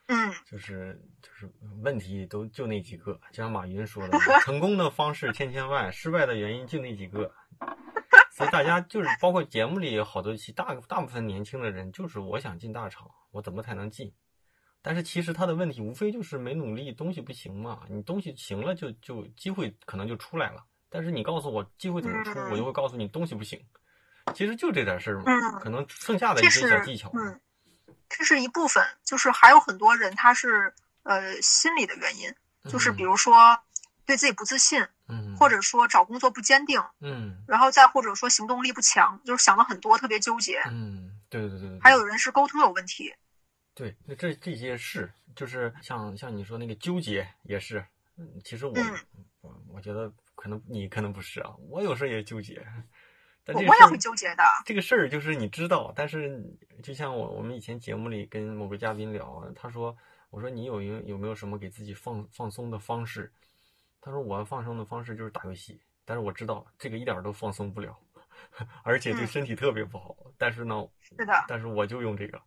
[0.06, 1.50] 嗯，就是就是
[1.82, 7.32] 问题都就那几个，就像马云说的， 成功的方式千千万，失败的原因就那几个。
[8.36, 14.12] 所以大家就是包括节目里有好多期，大大部分年轻的人就是我想进大厂，我怎么才能进？
[14.82, 17.82] 但是其实他的问题无非就是没努力，东西不行嘛。
[17.88, 20.64] 你东西行了，就就机会可能就出来了。
[20.90, 23.58] 但是你告诉我机会怎么出，我就会告诉你东西不行。
[24.34, 27.10] 其实就这点事儿嘛，可能剩下的一些小技巧。
[27.14, 27.40] 嗯，
[28.16, 30.72] 这是一部分，就是还有很多人他是
[31.02, 32.32] 呃心理的原因，
[32.70, 33.58] 就是比如说
[34.06, 40.60] 对自己不自信，嗯，或者说找工作不坚定，嗯，然后再或者说行动力不强，就是想了很多，特别纠结。
[40.70, 41.80] 嗯，对对对对。
[41.80, 43.12] 还有人是沟通有问题。
[43.74, 47.84] 对，那这这些是，就是像像你说那个纠结也是，
[48.16, 48.74] 嗯，其实我
[49.40, 52.64] 我我觉得可能你可能不是啊，我有时候也纠结。
[53.48, 54.42] 我我也会纠结的。
[54.64, 56.42] 这个事儿就是你知道，但是
[56.82, 59.94] 就像我我们以前节目里跟某个嘉宾聊，他说，
[60.30, 63.30] 我说你有有有没有什么给自己放放松的方式？
[64.00, 67.98] 他说我放松的方式就是打游戏，但是我知道这个一点都放松不了，
[68.82, 70.16] 而且对身体特别不好。
[70.38, 72.40] 但是呢，是的，但是我就用这个，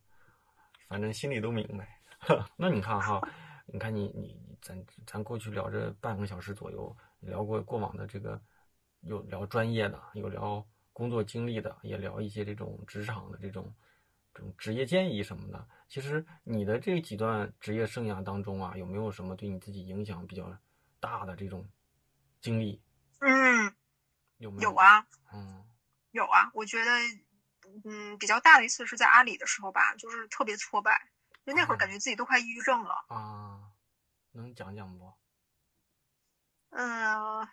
[0.88, 1.88] 反正心里都明白。
[2.58, 3.22] 那你看哈，
[3.68, 8.42] 你看你你咱咱过去聊这半个小时左右，聊过过往的这个，
[9.02, 10.66] 有聊专业的，有聊。
[10.98, 13.72] 工作经历的也聊一些这种职场的这种
[14.34, 15.68] 这种职业建议什么的。
[15.88, 20.58] 其实你的这几段职业生涯当中啊，有没有什么对你自己影响比较
[21.00, 21.70] 大的这种
[22.42, 22.82] 经历？
[23.20, 23.76] 嗯，
[24.38, 25.06] 有没有啊？
[25.32, 25.64] 嗯，
[26.10, 26.50] 有啊。
[26.56, 26.92] 我觉得，
[27.86, 31.12] 嗯，比较大的一次是在阿里的时候吧，就是特别挫败，
[31.46, 33.70] 就那会儿感觉自己都快抑郁症了啊。
[34.32, 35.14] 能讲讲不？
[36.72, 37.48] 嗯。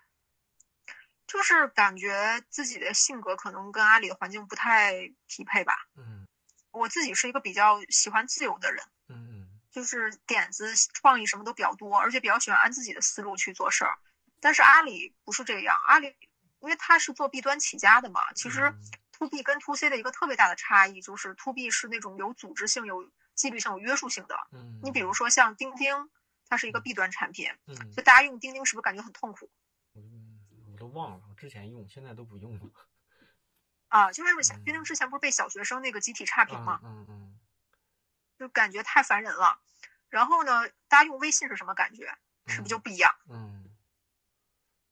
[1.34, 4.92] 就是感觉自己的性格可能跟阿里的环境不太
[5.26, 5.74] 匹配吧。
[5.96, 6.28] 嗯，
[6.70, 8.84] 我自己是一个比较喜欢自由的人。
[9.08, 13.98] 嗯嗯，就是点子创意什么都比较多，而且比较喜欢按自己的思路去做事儿。
[14.40, 16.14] 但是阿里不是这样，阿里
[16.60, 18.20] 因为它是做 B 端起家的嘛。
[18.34, 18.72] 其实
[19.18, 24.36] To B 跟 To C 的一个特别大的差异就是 To B 是那种有组织性、有纪律性、有约束性的。
[24.52, 26.08] 嗯，你比如说像钉钉，
[26.48, 27.50] 它是一个 B 端产品。
[27.66, 29.50] 嗯，就大家用钉钉是不是感觉很痛苦？
[30.76, 32.70] 都忘了，我之前用，现在都不用了。
[33.88, 34.34] 啊，就是
[34.64, 36.80] 钉钉之前不是被小学生那个集体差评吗？
[36.82, 37.40] 嗯嗯，
[38.36, 39.60] 就感觉太烦人了。
[40.08, 42.16] 然后呢，大家用微信是什么感觉？
[42.46, 43.10] 是不是就不一样？
[43.30, 43.74] 嗯，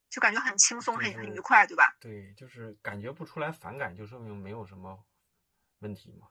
[0.08, 1.96] 就感觉很轻松，很很愉快，对吧？
[2.00, 5.04] 对，就是感觉不出来反感，就说明没有什么
[5.80, 6.28] 问题嘛。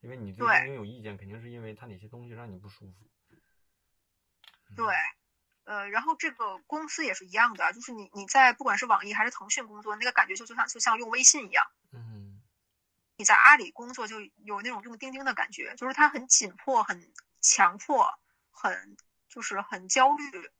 [0.00, 3.08] 因为你对钉钉有意见，肯定是因为它哪些东西让你不舒服。
[4.74, 4.92] 对。
[5.64, 11.64] 呃，然后这个公司也是一样的，就是你你在不管是网易还是腾讯工作，那个感觉就就像就像用微信一样。
[11.92, 12.40] 嗯。
[13.18, 18.08] 你在阿里工作就有那种用钉钉的感觉，就是它很紧迫、很强迫、
[18.50, 18.96] 很
[19.28, 20.50] 就是很焦虑，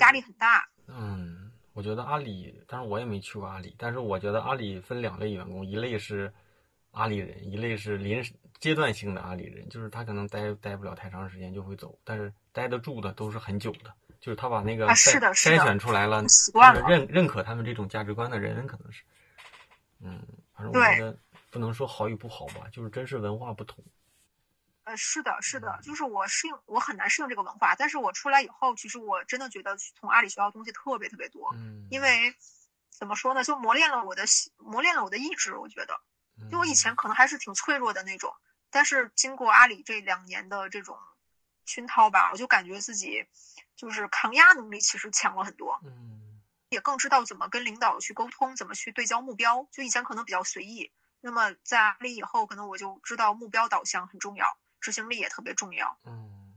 [0.00, 0.68] 压力很大。
[0.88, 6.34] 嗯，我觉得阿里，但是我也没去过阿里，但是我觉得阿里分两类员工，一类是
[6.94, 12.32] 阿里人，一类是临时阶段性的阿里人，就是他可能待待不了太长时间就会走，但是。
[12.54, 16.24] 待得住的都是很久的，就是他把那个筛筛选出来了，
[16.86, 19.02] 认认可他们这种价值观的人，可能是，
[19.98, 21.18] 嗯，反正我觉得
[21.50, 23.84] 不能说好与不好吧，就是真是文化不同。
[24.84, 32.32] 呃，是的，是的，就是我适应，我很难适应这个文化，但是我出来以后，其实我真的觉得从阿里学到东西特别特别多，嗯，因为
[32.88, 34.22] 怎么说呢，就磨练了我的
[34.58, 36.00] 磨练了我的意志，我觉得，
[36.42, 38.34] 因为我以前可能还是挺脆弱的那种，
[38.70, 40.96] 但是经过阿里这两年的这种。
[41.66, 43.24] 熏陶吧，我就感觉自己
[43.74, 49.66] 就是抗压能力其实强了很多，嗯，也更知道怎么跟领导去沟通，怎么去对焦目标。
[49.72, 50.92] 就以前可能比较随意，
[51.22, 55.96] 那么在阿里以后，可能我就知道目标导向很重要，执行力也特别重要。
[56.04, 56.52] 嗯，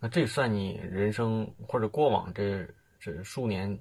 [0.00, 3.78] 那这算你人生或者过往这这数年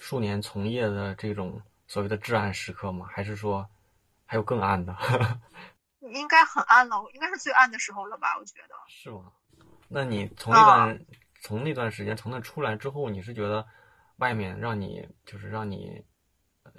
[0.00, 3.06] 数年从业的这种所谓的至暗时刻吗？
[3.08, 3.70] 还是说
[4.32, 4.96] 还有更暗的？
[6.00, 8.34] 应该很暗了，应该是最暗的时候了吧？
[8.38, 9.30] 我觉得是吗？
[9.90, 11.04] 那你从那段
[11.42, 13.66] 从那段时间从那出来之后，你是觉得
[14.16, 16.02] 外面让你就是让你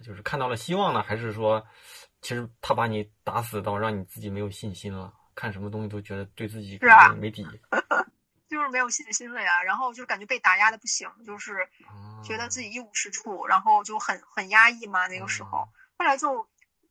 [0.03, 1.63] 就是看到了希望呢，还是说
[2.21, 5.13] 其实他把你打死到让你自己没有信心了？
[5.35, 6.79] 看什么东西都觉得对自己
[7.19, 7.45] 没底，
[8.49, 9.61] 就是没有信心了呀。
[9.61, 11.69] 然后就感觉被打压的不行，就是
[12.23, 15.05] 觉得自己一无是处，然后就很很压抑嘛。
[15.05, 15.69] 那个时候，
[15.99, 16.47] 后来就。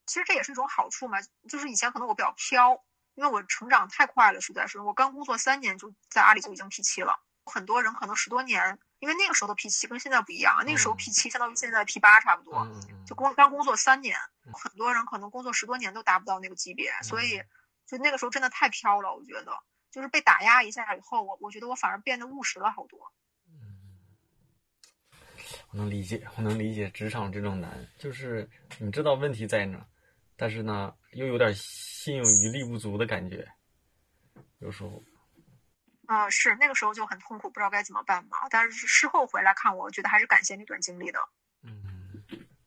[0.06, 2.82] 其实这也是一种好处嘛，就是以前可能我比较飘，
[3.14, 7.18] 因为我成长太快了，实在是我刚工作三年就在阿里就已经 P 七了。
[7.44, 12.66] 很多人可能十多年，因为那个时候的 P 七跟现在不一样，那个时候 P 七相当于现在 P 八差不多，
[13.06, 14.16] 就工刚工作三年，
[14.52, 17.42] 很多人可能工作十多年都达不到那个级别，所以
[17.86, 19.52] 就那个时候真的太飘了，我觉得。
[19.90, 23.12] 就是被打压一下以后，我我觉得我反而变得务实了好多。
[23.46, 23.76] 嗯，
[25.68, 28.48] 我能理解，我能理解职场这种难，就是
[28.78, 29.86] 你知道问题在哪，
[30.42, 33.46] 但是呢，又有点心有余力不足的感觉，
[34.58, 35.00] 有时候。
[36.06, 38.38] 啊，是那个时候就很痛苦，不知道该怎么办嘛。
[38.50, 41.20] 但是事后回来看，我觉得还是感谢那段经历的。
[41.62, 42.24] 嗯，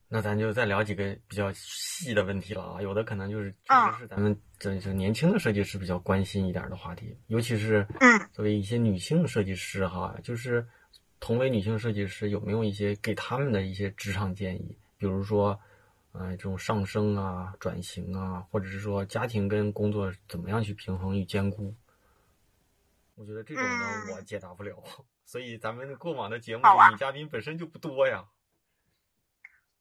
[0.07, 2.81] 那咱就再聊几个比较细的问题了啊。
[2.81, 10.65] 有的可能就是确实是咱们这这年轻的设计师比较关心一点的话题，尤其是嗯，作为一些女性设计师哈，就是
[11.19, 14.77] 同为女性设计师，有没有一些给他们的一些职场建议？
[14.97, 15.59] 比如说，
[16.17, 21.75] 呃，这种上升啊、转型啊，或者是说家庭跟工作怎么样去平衡与兼顾？
[23.15, 24.83] 我觉得这种呢，我解答不了，
[25.25, 28.25] 所以咱们过往的节目里女嘉宾本身就不多呀。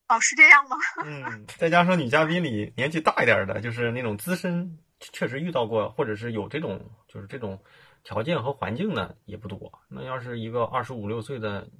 [0.08, 0.76] 哦，是这样吗？
[1.04, 7.62] 嗯，再加上女嘉宾里年纪大一点的，就是那种资深，确实遇到过，或者是有这种，就是这种
[8.02, 9.72] 条件和环境的也不多。
[9.88, 11.70] 那要是一个二十五六岁的，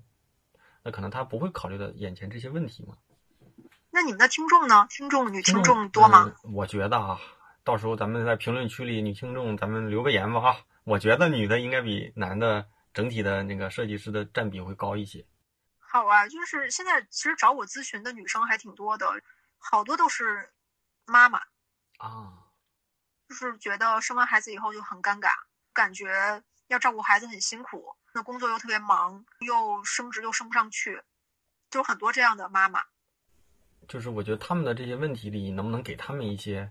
[0.82, 2.96] 那可能他不会考虑到眼前这些问题嘛。
[3.95, 4.88] 那你们的听众呢？
[4.90, 6.34] 听众女听众多吗？
[6.53, 7.16] 我觉得啊，
[7.62, 10.57] 到时候咱们在评论区里，女听众咱们留个言吧哈。
[10.82, 15.24] 我觉得女的应该比男的整体的那个设计师的占比会高一些。
[15.78, 19.07] 好啊，就是现在其实找我咨询的女生还挺多的，
[19.59, 20.53] 好多都是
[21.07, 21.38] 妈妈
[21.99, 22.51] 啊，
[23.28, 25.28] 就是觉得生完孩子以后就很尴尬，
[25.72, 31.01] 感觉要照顾孩子很辛苦，那工作又特别忙，又升职又升不上去，
[31.70, 32.82] 就很多这样的妈妈。
[33.89, 36.70] 就是我觉得他们的这些问题里，能不能给他们一些？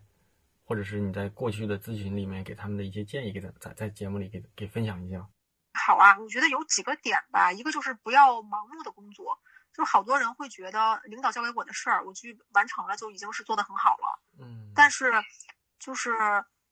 [0.65, 5.27] 或者是你在过去的咨询里面给他们的一些建议，给他在在节目里给给分享一下。
[5.73, 9.37] 好啊，我觉得有几个点吧，一个就是不要盲目的工作，
[9.73, 14.23] 就是好多人会觉得领导交给我的事儿，我去完成了就已经是做的很好了。
[14.39, 14.71] 嗯。
[14.73, 15.11] 但是，
[15.79, 16.11] 就是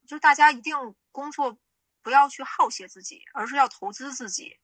[0.08, 0.74] 就大家一定
[1.12, 1.58] 工作
[2.02, 4.58] 不要去耗泄自己，而是要投资自己。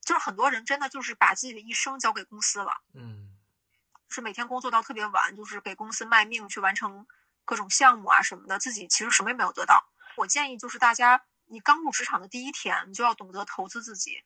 [0.00, 2.72] 就是很多人真的就是把自己的一生交给公司了。
[2.94, 3.29] 嗯。
[4.10, 7.06] 是每天工作到特别晚，就是给公司卖命去完成。
[7.46, 9.84] 各种项目啊什么的，自己其实什么也没有得到。
[10.16, 14.22] 我建议就是大家，你刚入职场的第一天，你就要懂得投资自己。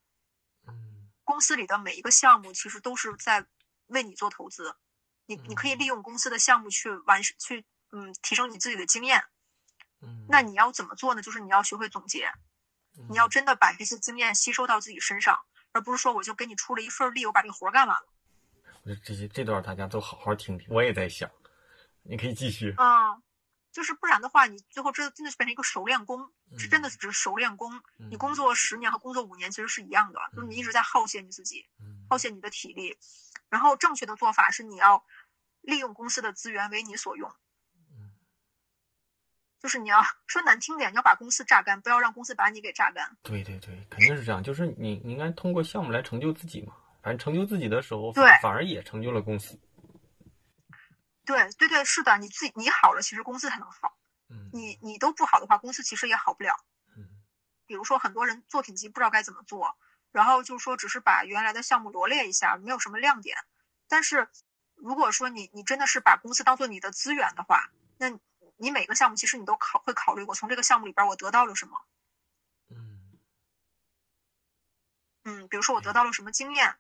[0.67, 3.47] 嗯，公司里的每一个项目其实都是在
[3.87, 4.77] 为你做投资。
[5.25, 9.25] 你你可以利用公司的项目去完去嗯提升你自己的经验。
[10.03, 11.23] 嗯，那你要怎么做呢？
[11.23, 12.31] 就是你要学会总结，
[13.09, 18.07] 你要真的把这些经验吸收到自己身上，而不是说我就给你出了一份力，我把这个活干完了。
[19.05, 21.31] 这些这段大家都好好听听，我也在想。
[22.03, 23.17] 你可以继续啊，
[23.73, 27.83] 就是不然的话，你最后真的真的是变成一个熟练工，是真的只是熟练工。
[28.11, 31.67] 你工作十年和工作五年其实是一样的，就是你一直在耗泄你自己，
[32.11, 32.99] 耗泄你的体力。
[33.49, 35.03] 然后正确的做法是你要
[35.63, 37.33] 利用公司的资源为你所用，
[39.61, 43.17] 就是你要说难听点，你要把公司榨干，不要让公司把你给榨干。
[43.23, 44.43] 对对对，肯定是这样。
[44.43, 46.75] 就是你你应该通过项目来成就自己嘛，
[47.05, 49.61] 反正成就自己的时候，对，反而也成就了公司。
[51.27, 53.99] 对对对，是的，你自己你好了，其实公司才能好。
[54.31, 56.55] 嗯，你你都不好的话，公司其实也好不了。
[56.97, 57.05] 嗯，
[57.67, 59.77] 比如说很多人作品集不知道该怎么做，
[60.13, 63.37] 然后就是说只是把原来的项目罗列一下，没有什么亮点。
[63.87, 64.27] 但是
[64.75, 68.19] 如果说你你真的是把公司当做你的资源的话，那
[68.57, 71.85] 你每个项目其实你都考会考虑过，从这个项目里边我得到了什么。
[72.71, 73.19] 嗯
[75.25, 76.77] 嗯，比如说我得到了什么经验，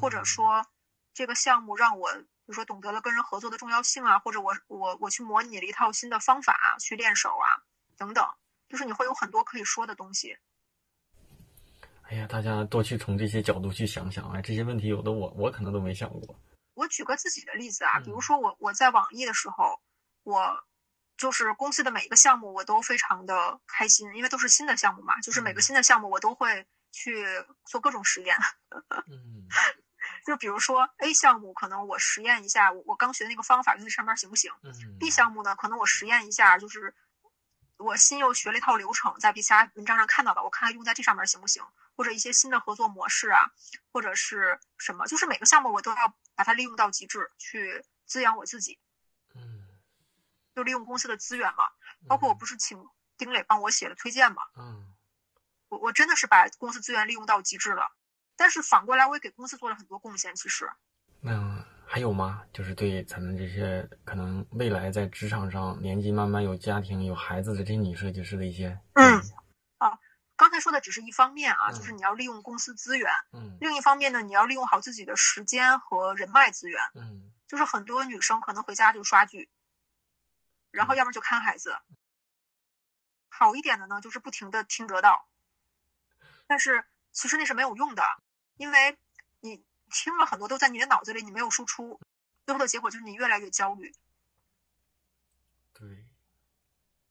[0.00, 0.66] 或者说
[1.12, 2.10] 这个项目让我。
[2.46, 7.64] 比如说，懂得了跟人合作的重要性啊，或者我我我去模拟了一套新的方法去练手啊，
[7.96, 8.22] 等等，
[8.68, 10.36] 就是你会有很多可以说的东西。
[12.02, 16.38] 哎呀，大家多去从这些角度去想想啊，这些问题有的我我可能都没想过。
[16.74, 19.80] 我举个自己的例子啊，比如说我我在网易的时候，
[20.22, 20.66] 我
[21.16, 27.26] 就是公司的每一个项目我都非常的开心，因为都是新的项目嘛，就是每个新的项目我都会去
[27.64, 28.36] 做各种实验。
[29.10, 29.48] 嗯。
[30.26, 34.50] 就比如说 A 项目，可能我实验一下，我我刚学的那个方法用在上面行不行
[34.98, 36.94] ？B 项目呢，可能我实验一下，就是
[37.76, 41.62] 我新又学了一套流程，在其他文章上看到的，我看看用在这上面行不行？
[41.96, 43.40] 或者一些新的合作模式啊，
[43.92, 45.06] 或者是什么？
[45.06, 48.78] 就是每个项目我都要把它利用到极致，去滋养我自己。
[49.34, 49.68] 嗯，
[50.54, 51.70] 就利用公司的资源嘛，
[52.08, 52.86] 包括我不是请
[53.16, 54.42] 丁磊帮我写了推荐嘛？
[54.56, 54.93] 嗯，
[55.74, 57.90] 我我真的是把公司资源利用到极致了。
[58.36, 60.34] 但是反过来，我也给公司做了很多贡献。
[60.36, 60.70] 其实，
[61.20, 62.44] 那还有吗？
[62.52, 69.20] 就是对咱们这些可能未来在职场上年纪慢慢有家庭、有孩子的这些女设计师的一些嗯
[69.78, 69.98] 啊，
[70.36, 73.10] 刚才说的只是一方面啊，就是你要利用公司资源。
[73.32, 76.80] 嗯，另一方面呢，你要利用好自己的时间和人脉资源。
[76.94, 79.48] 嗯，就是很多女生可能回家就刷剧，
[80.72, 81.76] 然后要么就看孩子。
[83.28, 85.28] 好一点的呢，就是不停的听得到。
[86.54, 88.04] 但是其实那是没有用的，
[88.58, 88.96] 因为
[89.40, 92.00] 你听了很多都在你的脑子里，你没有输出，
[92.46, 93.92] 最后的结果就是你越来越焦虑。
[95.72, 96.06] 对，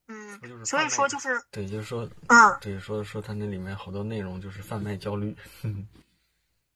[0.07, 5.35] 嗯，所以说就是对，就是说，嗯，对，说说他那里面好多内容就是贩卖焦虑。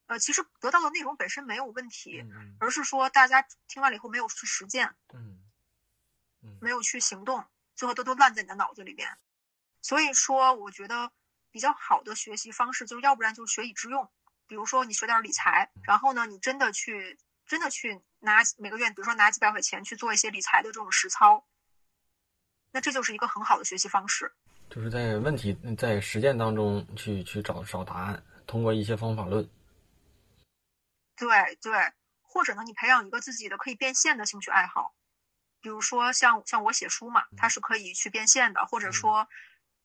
[0.07, 2.21] 呃，其实得到的内容本身没有问题，
[2.59, 5.39] 而是说大家听完了以后没有去实践，嗯，
[6.59, 7.45] 没有去行动，
[7.77, 9.17] 最后都都烂在你的脑子里边。
[9.81, 11.09] 所以说，我觉得
[11.51, 14.09] 比较好的学习方式，就是要不然就是学以致用，
[14.47, 21.45] 比如说你学点理财，然后呢，你真的去真的去拿每个月，比如说拿几百块钱去做一些理财的这种实操。
[22.71, 24.31] 那这就是一个很好的学习方式，
[24.69, 29.49] 就是在问题在实践当中去去找找答案，通过一些方法论。
[31.15, 31.73] 对对，
[32.21, 34.93] 或者呢，你培养一个自己的可以变现的兴趣爱好，
[35.61, 39.27] 比如说像像我写书嘛，它是可以去变现的，或者说，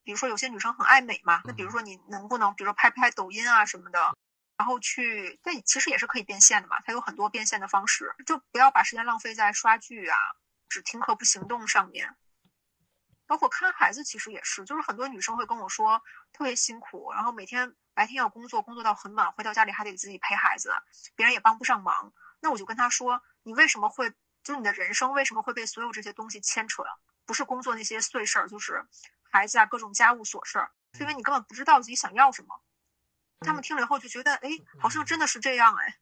[0.04, 4.16] 比如说有些女生很爱美嘛，那比如说你能不能，比如说拍拍抖音啊什么的，
[4.56, 10.16] 然后去，但，其实也是可以变现的嘛，它有很多变现的方式，就不要把时间浪费在刷剧啊，
[10.68, 12.16] 只听课不行动上面。
[13.26, 20.74] 包括看孩子，其实也是，就是很多女生会跟我说特别辛苦，然后每天白天要工作，工作到很晚，回到家里还得自己陪孩子，
[21.14, 22.12] 别人也帮不上忙。
[22.40, 24.10] 那我就跟她说，你为什么会，
[24.42, 26.82] 就是你的人生为什么会被所有这些东西牵扯？
[27.24, 28.84] 不是工作那些碎事儿，就是
[29.32, 32.48] 孩子啊各种家务琐事儿，是因为你根本不知道自己想要什么。
[33.40, 35.96] 他们听了以后就觉得，哎，好像真的是这样，哎。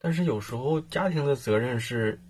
[0.00, 2.20] 但是有时候家庭的责任是，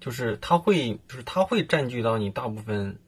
[0.00, 2.98] 就是他会，就是他会占据到你大部分。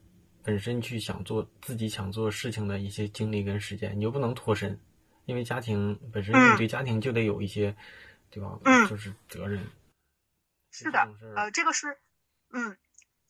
[0.43, 4.81] 本身去想做自己想做事情的一些精力跟时间，你又不能脱身，
[5.27, 7.77] 因为家庭本身你对家庭就得有一些，
[8.31, 8.59] 对吧？
[8.65, 9.63] 嗯，就是责任。
[10.71, 11.99] 是的，呃，这个是，
[12.53, 12.75] 嗯，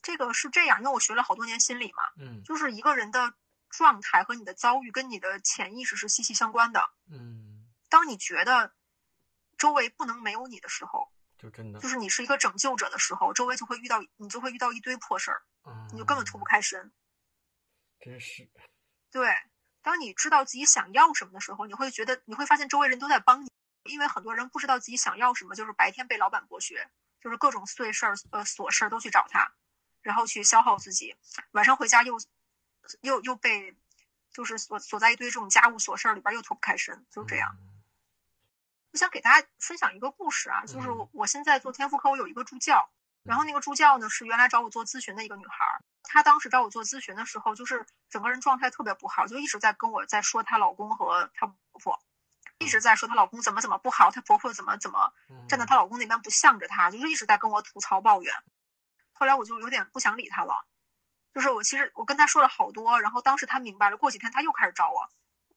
[0.02, 3.34] 这个是这样，因为我学了好多年心理嘛，嗯，就是一个人的
[3.68, 8.72] 状态和你的遭遇跟你的潜意识是息息相关的，嗯，当你觉得
[9.58, 15.42] 周围不能没有你的时候，就真的就是你是一个拯救者的时候，周围就会遇到你就会遇到一堆破事儿，
[15.92, 16.92] 你就根本脱不开身。
[18.00, 18.48] 真是，
[19.10, 19.36] 对，
[19.82, 23.50] 当你知道自己想要什么的时候，你会觉得你会发现周围人都在帮你，
[23.84, 26.90] 因为很多人不知道自己想要什么，就是白天被老板剥削，
[27.20, 29.52] 就是各种碎事儿、呃琐事儿都去找他，
[30.02, 31.16] 然后去消耗自己，
[31.52, 32.18] 晚上回家又
[33.02, 33.76] 又又被
[34.32, 37.56] 就是锁锁在一堆这种家务琐事儿里边，又脱不开身，就这样。
[38.92, 42.90] 我想给大家分享一个故事啊，就是我现在做天赋课，我有一个助教，
[43.22, 45.80] 然后那个助教呢是原来找我做咨询的一个女孩儿。
[46.02, 52.02] 她当时找我做咨询的时候，就是整个人状态特别不好，就一直在跟我在说她老公和她婆婆，
[52.58, 55.12] 一直在说她老公怎么怎么不好，她婆婆怎么怎么
[55.48, 58.34] 站在她老公那边不向着她，就是一直在跟我吐槽抱怨。
[59.20, 60.66] 后来我就有点不想理他了，
[61.34, 65.06] 就是我其实我跟他说了好多，然后当时他明白了，过几天他又开始找我，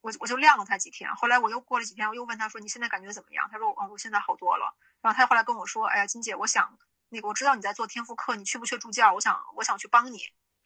[0.02, 1.10] 我我就晾了他几天。
[1.16, 3.48] 后来我又过了几天，我又问他说你现在感觉怎么样？
[3.50, 4.76] 他说嗯我现在好多了。
[5.02, 6.78] 然后他后来跟我说，哎呀金姐，我想。
[7.10, 9.14] 那个我知道你在做天赋课，你缺不缺助教？
[9.14, 10.20] 我想我想去帮你，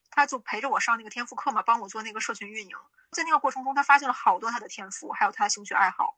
[0.09, 2.77] 他就陪着我上那个天赋课嘛，帮我做那个社群运营。
[3.11, 6.17] 在那个过程中，他发现了好多他的天赋，还有他的兴趣爱好，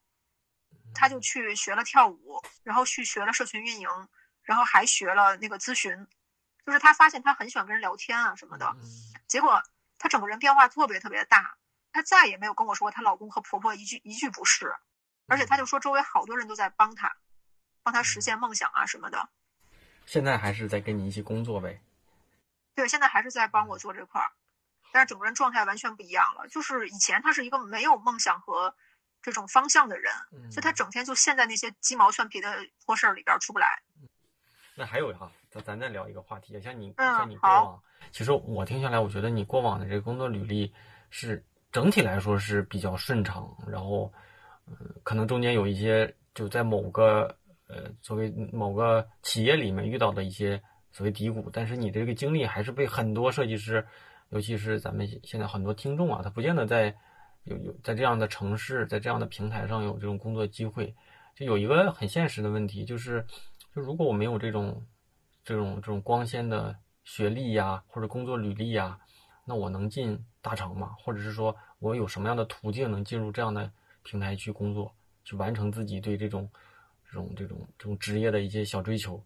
[0.94, 3.90] 他就去学了跳舞，然后去学了社群运营，
[4.44, 6.08] 然后还学了那个咨询。
[6.66, 8.76] 就是他发现他很喜欢跟人聊天啊什么的，
[9.28, 9.62] 结果
[9.98, 11.56] 他整个人变化特别特别大。
[11.92, 14.76] 他再也没有跟我说她老公和婆婆一句一句不是，
[15.26, 17.12] 而且他就说周围好多人都在帮他，
[17.82, 19.28] 帮他实现梦想啊什么的。
[20.06, 21.82] 现在还是在跟你一起工作呗？
[22.76, 24.30] 对，现在还是在帮我做这块儿，
[24.94, 26.48] 但是整个人状态完全不一样了。
[26.48, 28.76] 就是以前他是一个没有梦想和
[29.24, 30.14] 这种方向的人，
[30.52, 33.82] 所以他整天就陷在那些鸡毛蒜皮的破事儿里边出不来。
[34.76, 37.82] 那还有哈，咱咱再聊一个话题，像你像你过往，
[38.12, 40.72] 其实我听下来，我觉得你过往的这个工作履历
[41.10, 44.12] 是整体来说是比较顺畅，然后
[44.68, 47.36] 嗯，可能中间有一些就在某个。
[47.72, 50.60] 呃，作为某个企业里面遇到的一些
[50.92, 53.86] 所谓低谷，但是你这个经历还是被很多设计师，
[54.30, 56.96] 尤其是咱们现在很多听众啊，他不见得在
[57.44, 60.96] 有有在这样的城市，在这样的平台上有这种工作机会。
[61.36, 63.24] 就有一个很现实的问题，就是
[63.76, 64.84] 就如果我没有这种
[65.50, 69.00] 这种这种光鲜的学历呀，或者工作履历呀，
[69.46, 70.96] 那我能进大厂吗？
[71.00, 73.72] 或者是说我有什么样的途径能进入这样的
[74.04, 74.94] 平台去工作，
[75.24, 76.50] 去完成自己对这种。
[77.12, 79.26] 这种这种这种职业的一些小追求，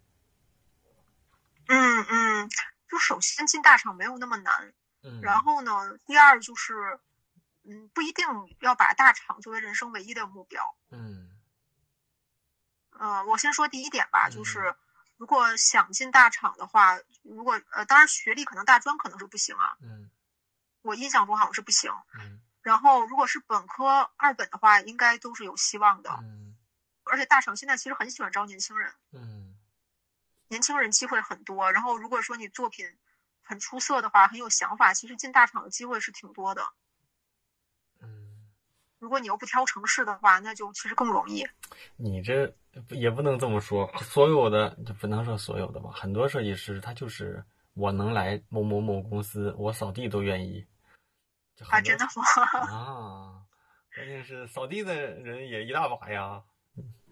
[1.66, 2.48] 嗯嗯，
[2.88, 4.72] 就首先进大厂没有那么难，
[5.02, 5.70] 嗯，然后呢，
[6.06, 6.98] 第二就是，
[7.64, 8.24] 嗯，不一定
[8.60, 10.62] 要把大厂作为人生唯一的目标，
[10.92, 11.28] 嗯，
[12.98, 14.74] 呃，我先说第一点吧，就是
[15.24, 20.10] 如果想进大厂的话，如果呃，当然学历可能大专可能是不行啊，嗯，
[20.82, 26.10] 我印象中好像是不行，嗯，然后如果是本科二本的话，应该都是有希望的。
[26.20, 26.54] 嗯，
[27.04, 28.92] 而且大厂现在其实很喜欢招年轻人。
[29.12, 29.56] 嗯，
[30.48, 31.72] 年轻人机会很多。
[31.72, 32.86] 然后如果说你作品
[33.40, 36.68] 很出色的话，很有想法，其实进大厂的机会是挺多的。
[39.04, 41.46] 嗯，如果你又不挑城市的话，那就其实更容易。
[41.96, 42.54] 你这
[42.88, 45.90] 也不能这么说，所有的就不能说所有的吧。
[45.92, 47.44] 很多设计师他就是
[47.74, 50.64] 我能来某某某公司，我扫地都愿意。
[51.68, 52.22] 啊，真的吗？
[52.72, 53.42] 啊，
[53.94, 56.42] 关键是扫地的人也一大把呀。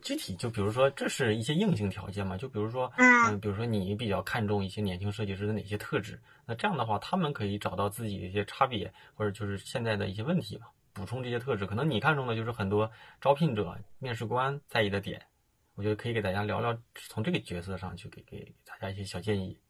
[0.01, 2.37] 具体就比如说，这是一些硬性条件嘛？
[2.37, 6.21] 就比如说，嗯，比如说你比较看重一些年轻设计师的哪些特质？
[6.45, 11.67] 那这样的话，他们可以找到自己的一些差别，或者就是现在的一些问题嘛，补充这些特质。
[11.67, 12.91] 可能你看中的就是很多
[13.21, 15.27] 招聘者、面试官在意的点。
[15.75, 16.79] 我觉得可以给大家聊聊，
[17.09, 19.61] 从这个角色上去给给大家一些小建议。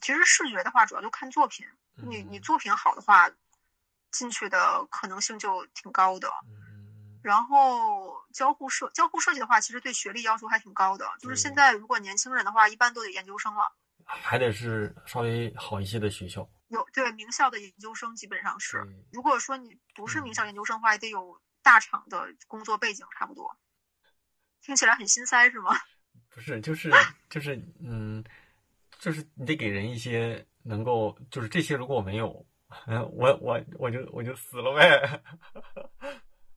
[0.00, 1.66] 其实视觉的话，主要就看作品。
[1.94, 3.30] 你你作品好的话。
[4.10, 6.32] 进去的可能性就挺高的，
[7.20, 11.06] 然后交互设交互设计的话，其实对学历要求还挺高的。
[11.20, 13.70] 就是现在如果年轻人的话，一般都得研究生了，
[14.08, 16.48] 还得是稍微好一些的学校。
[16.68, 18.82] 有对名校的研究生基本上是，
[19.12, 23.56] 如果说你不是名校研究生的话，也得有大厂的工作背景差不多。
[24.62, 25.76] 听起来很心塞是吗？
[26.30, 26.90] 不是，就是
[27.30, 28.24] 就是嗯，
[28.98, 32.46] 就是你得给人一些能够，就是这些如果我没有。
[32.86, 35.22] 嗯，我我我就我就死了呗，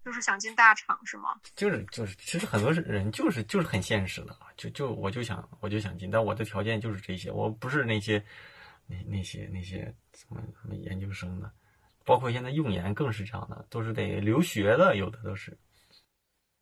[0.03, 1.39] 就是想进大厂是吗？
[1.55, 8.23] 就是就是，其实很多人就是就是很现实的，就就我就想我就想进，但我的条件就是这些，我不是那些
[8.87, 11.51] 那那些那些什么什么研究生的，
[12.03, 15.57] 包括现在用研更是这样的，都是得留学的，有的都是。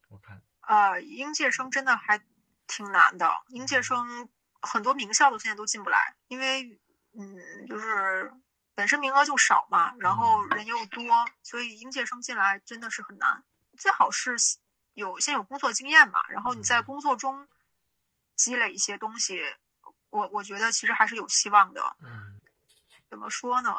[0.10, 2.22] 我看啊，应届生真的还
[2.68, 4.30] 挺难的，应届生
[4.62, 6.64] 很多名校的现在都进不来，因为
[7.18, 7.38] 嗯，
[7.68, 8.32] 就是。
[8.80, 11.04] 本身名额就少嘛，然后人又多，
[11.44, 13.44] 所以应届生进来真的是很难。
[13.78, 14.38] 最好是
[14.94, 17.46] 有先有工作经验嘛，然后你在工作中
[18.38, 19.42] 积累一些东西，
[20.12, 21.94] 我我觉得其实还是有希望的。
[22.00, 22.40] 嗯，
[23.10, 23.76] 怎么说呢？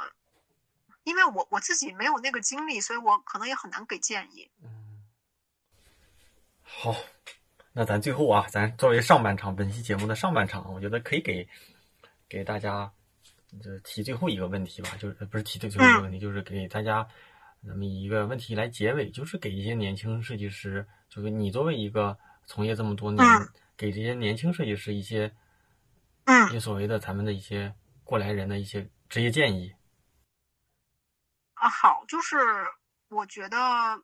[1.05, 4.51] 因为我我自己没有那个经历，所以我可能也很难给建议。
[4.63, 5.03] 嗯，
[6.63, 6.95] 好，
[7.73, 11.49] 那咱最后啊，咱作为上半场本期节目的上半场，我觉得可以给
[12.29, 12.93] 给大家。
[13.59, 17.07] 就提最后一个问题吧，就是不是提最后一个问题，就是给大家
[17.61, 23.25] 那么一个问题来结尾，就是给一些年轻设计师，就是你作为一个从业这么多年，
[23.77, 25.35] 给这些年轻设计师一些，
[26.25, 27.75] 嗯，你所谓的咱们的一些
[28.05, 29.75] 过来人的一些职业建议。
[31.55, 32.39] 啊，好，就是
[33.09, 34.03] 我觉得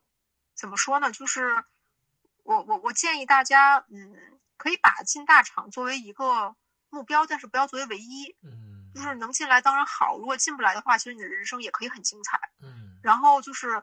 [0.54, 1.64] 怎么说呢，就是
[2.42, 4.14] 我我我建议大家，嗯，
[4.56, 6.56] 可以把进大厂作为一个
[6.90, 8.65] 目标，但是不要作为唯一，嗯。
[8.96, 12.40] 就是能进来当然好，如果进不来的话，其实你的人生也可以很精彩。
[12.62, 13.82] 嗯，然后就是，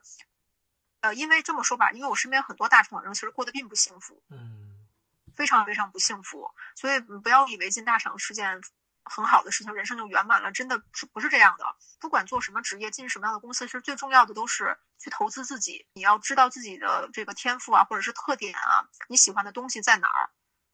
[1.01, 4.87] 呃，因为这么说吧，因为我身边很多大厂人其实过得并不幸福，嗯，
[5.35, 6.49] 非常非常不幸福。
[6.75, 8.59] 所以不要以为进大厂是件
[9.03, 11.75] 很好的事情，人生就圆满了，真的是不是这样的。
[11.99, 15.85] 不管做什么职业，进什么样的公司，其实最重要的都是去投资自己。
[15.93, 20.31] 你要知道自己的这个天赋啊，或者是特点啊，你喜欢的东西在哪儿，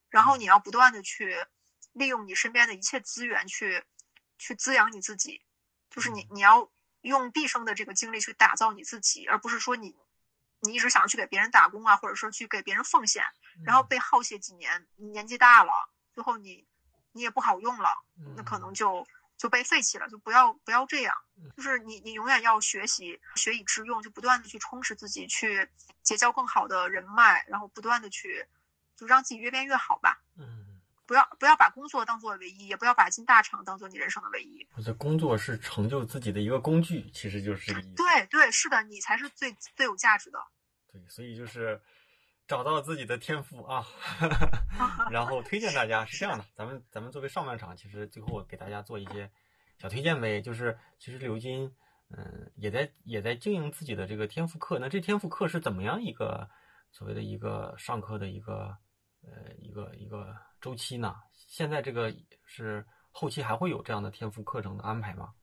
[0.10, 1.46] 然后你要不断的去
[1.92, 3.84] 利用你身边的一切资源去。
[4.40, 5.44] 去滋养你自己，
[5.92, 6.72] 就是你你要
[7.02, 9.96] 用毕生的这个精力去打造你自己，而不是说你
[10.62, 13.24] 你一直想着去给别人打工啊，或者说去给别人奉献，
[13.64, 15.72] 然后被耗泄几年，你年纪大了，
[16.14, 16.66] 最后你
[17.12, 17.90] 你也不好用了，
[18.36, 19.06] 那可能就
[19.38, 20.10] 就被废弃了。
[20.10, 21.16] 就不要不要这样，
[21.56, 25.70] 就是你你永远要学习，学以致用，就不断的去充实自己，去
[26.02, 28.46] 结交更好的人脉，然后不断的去
[28.96, 30.22] 就让自己越变越好吧。
[30.38, 30.69] 嗯。
[31.10, 34.68] 不要不要把工作当做唯一，也不要把进大厂当做你人生的唯一。
[34.76, 37.96] 我觉得工作是成就自己的一个工具，其实就是这个意思。
[37.96, 40.38] 对对，是的，你才是最最有价值的。
[40.92, 41.82] 对，所以就是
[42.48, 43.84] 找到自己的天赋啊，
[45.10, 46.46] 然后推荐大家是这样的。
[46.56, 49.32] 咱们咱们作为上半场，其实最后给大家做一些
[49.80, 50.40] 小推荐呗。
[50.44, 51.74] 就是其实刘金，
[52.16, 54.78] 嗯，也在也在经营自己的这个天赋课。
[54.78, 56.48] 那这天赋课是怎么样一个
[56.92, 58.78] 所谓的一个上课的一个
[59.24, 60.38] 呃一个一个。
[60.62, 61.16] 周期呢？
[61.48, 62.14] 现在这个
[62.46, 65.34] 是后期还会有这样的天赋课程的安排吗？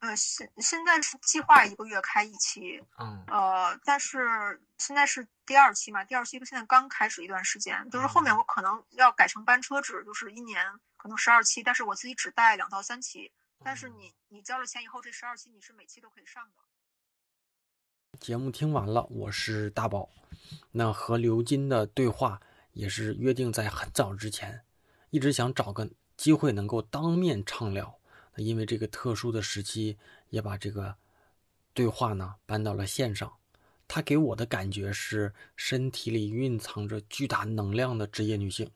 [0.00, 10.64] 呃，现现在是计划一个月开一期，嗯，呃，但是现在是第二期嘛，第二期现在刚开始一段时间，就是后面我可能要改成班车制，就是一年
[10.96, 13.30] 可能十二期，但是我自己只带两到三期，
[13.62, 18.18] 但是你你交了钱以后，这十二期你是每期都可以上的。
[18.18, 20.08] 节目听完了，我是大宝，
[20.72, 22.40] 那和刘金的对话。
[22.72, 24.60] 也是约定在很早之前，
[25.10, 27.98] 一直想找个机会能够当面畅聊。
[28.34, 29.98] 那因为这个特殊的时期，
[30.28, 30.94] 也把这个
[31.74, 31.86] 对。
[31.86, 33.32] 话呢搬到了线上。
[33.88, 38.70] 她给我的感觉是身体里蕴藏着巨大能量的职业女性。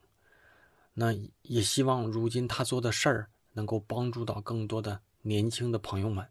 [0.93, 6.27] 那也希望如今她做的事儿能够帮助到更多的年轻的朋友们。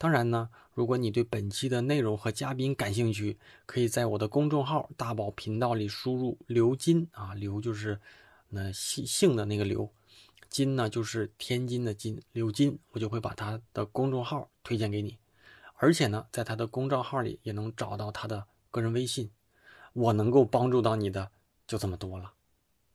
[0.00, 8.00] 当然呢，如果你对本期的内容和嘉宾感兴趣，可以在我的公众号“大宝频道”里输入“刘金”啊，刘就是
[8.48, 9.92] 那姓姓的那个刘，
[10.48, 15.18] 金呢就是天津的金，刘金，我就会把他的公众号推荐给你。
[15.74, 19.30] 而且呢，在他的公众号里也能找到他的个人微信。
[19.92, 21.30] 我能够帮助到你的
[21.66, 22.32] 就这么多了。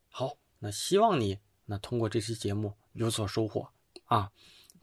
[0.10, 3.70] 好，那希望你那通过这期节目有所收获
[4.06, 4.32] 啊。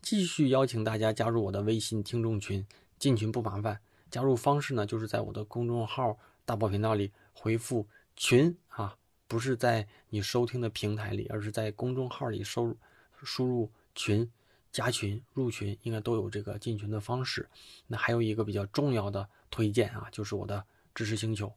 [0.02, 2.66] 继续邀请大家加入我的微信听众群，
[2.98, 3.80] 进群不麻烦。
[4.10, 7.86] 加入方式呢，就是在我的公众号“大宝频道”里回复
[8.16, 8.96] “群”啊，
[9.28, 12.76] 不是在你收听的平台里，而是在公众号里收
[13.22, 14.28] 输入“群”，
[14.72, 17.48] 加群入群，应该都有这个进群的方式。
[17.86, 20.64] 那还有一个比较重要的推荐啊，就是我的
[20.96, 21.50] 知识星球，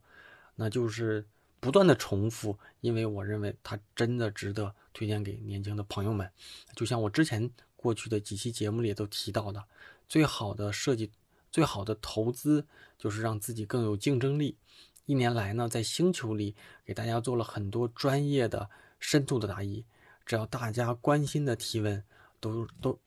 [0.54, 1.26] 那就是
[1.58, 6.30] 不断的重复，因为我认为它真的值得推荐给年轻的朋友们。
[6.76, 7.50] 就像我之前。
[7.76, 9.64] 过去的几期节目里都提到的，
[10.08, 11.12] 最好的设计、
[11.52, 12.66] 最好的投资
[12.98, 14.56] 就是让自己更有竞争力。
[15.04, 18.68] 一年来呢，在星球里给大家做了很多专业的、
[18.98, 19.84] 深度的答疑。
[20.24, 22.02] 只要大家关心的提问，
[22.40, 22.98] 都都，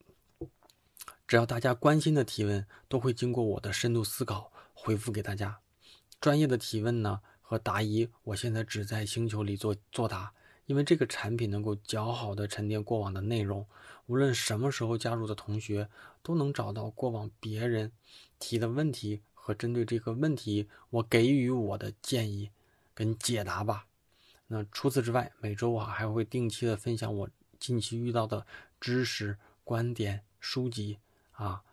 [1.28, 5.59] 只要大家关心的提问，都会经过我的深度思考回复给大家。
[6.22, 10.32] 专业的提问呢和答疑，我现在只在星球里做作答。
[10.70, 13.65] 因为这个产品能够较好的沉淀过往的内容，
[14.05, 15.89] 无论什么时候加入的同学
[16.22, 17.91] 都能找到过往别人
[18.38, 22.51] 提的问题和针对这个问题我给予我的建议
[22.93, 23.88] 跟解答吧。
[24.45, 27.28] 那除此之外，每周啊还会定期的分享我
[27.59, 28.45] 近期遇到的
[28.80, 30.99] 知识、观点、书籍
[31.32, 31.63] 啊，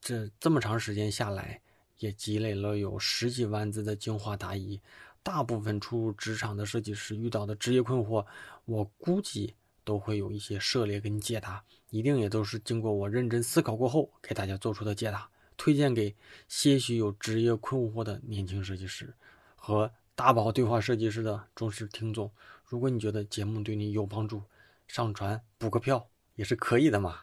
[0.00, 1.60] 这这么长时间下来，
[1.98, 4.80] 也积累了有十几万字的精华答疑。
[5.22, 8.26] 大部分初入职场的设计师遇到的职业困惑，
[8.64, 9.54] 我估计
[9.84, 16.16] 都会有一些涉猎跟解答，一定也都是经过我认真思考过后给大家做出的解答，推荐给
[16.48, 19.14] 些许有职业困惑的年轻设计师
[19.54, 22.30] 和大宝对话设计师的忠实听众。
[22.66, 24.42] 如果你觉得节目对你有帮助，
[24.88, 27.20] 上传补个票也是可以的嘛。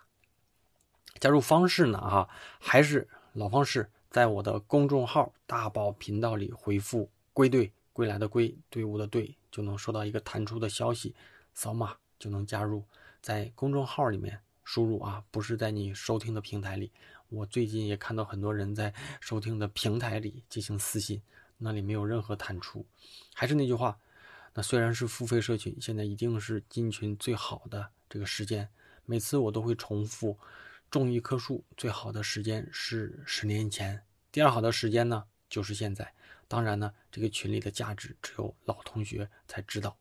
[1.20, 2.00] 加入方式呢？
[2.00, 2.30] 哈，
[2.60, 7.74] 还是老方式，在我的公众号“大宝频道”里回复“归队”。
[8.00, 11.14] 归来的归队伍的队就能收到一个弹出的消息，
[11.54, 12.86] 扫码就能加入，
[13.22, 16.93] 在公众号里面输入啊，不是在你收听的平台里。
[17.28, 21.22] 我最近也看到很多人在收听的平台里进行私信，
[21.58, 22.86] 那里没有任何弹出。
[23.34, 24.00] 还是那句话，
[24.54, 28.70] 那虽然是付费社群，现在一定是进群最好的这个时间。
[29.04, 30.39] 每次我都会重复，
[30.89, 36.14] 种一棵树最好的时间是十年前，第二好的时间呢就是现在。
[36.50, 39.95] 当然呢，这个群里的价值只有老同学才知道，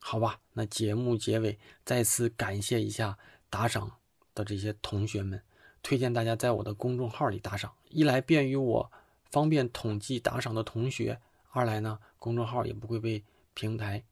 [0.00, 0.40] 好吧？
[0.54, 3.16] 那节目结尾再次感谢一下
[3.48, 3.98] 打赏
[4.34, 5.40] 的这些同学们，
[5.80, 8.92] 推荐大家在我的公众号里打赏，一来便于我
[9.30, 11.20] 方便统计打赏的同学，
[11.52, 13.22] 二来呢，公众号也不会被
[13.54, 14.02] 平台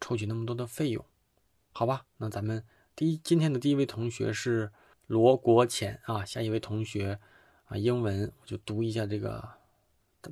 [0.00, 1.04] 抽取那么多的费用，
[1.72, 2.06] 好吧？
[2.18, 2.64] 那咱们
[2.94, 4.70] 第一今天的第一位同学是
[5.08, 7.18] 罗国浅啊，下一位同学
[7.64, 9.59] 啊，英文我就读一下这个。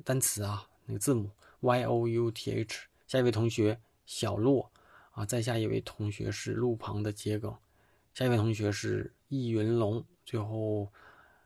[0.03, 1.31] 单词啊，那个字母
[1.61, 2.87] y o u t h。
[3.07, 4.71] 下一位同学小洛
[5.11, 7.57] 啊，再下一位同学是路旁的桔梗，
[8.13, 10.91] 下一位同学是易云龙，最后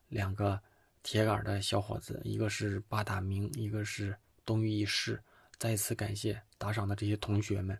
[0.09, 0.59] 两个
[1.01, 5.23] 铁杆的小伙子，一个是八大明，一个是东隅一世。
[5.57, 7.79] 再次感谢打赏的这些同学们，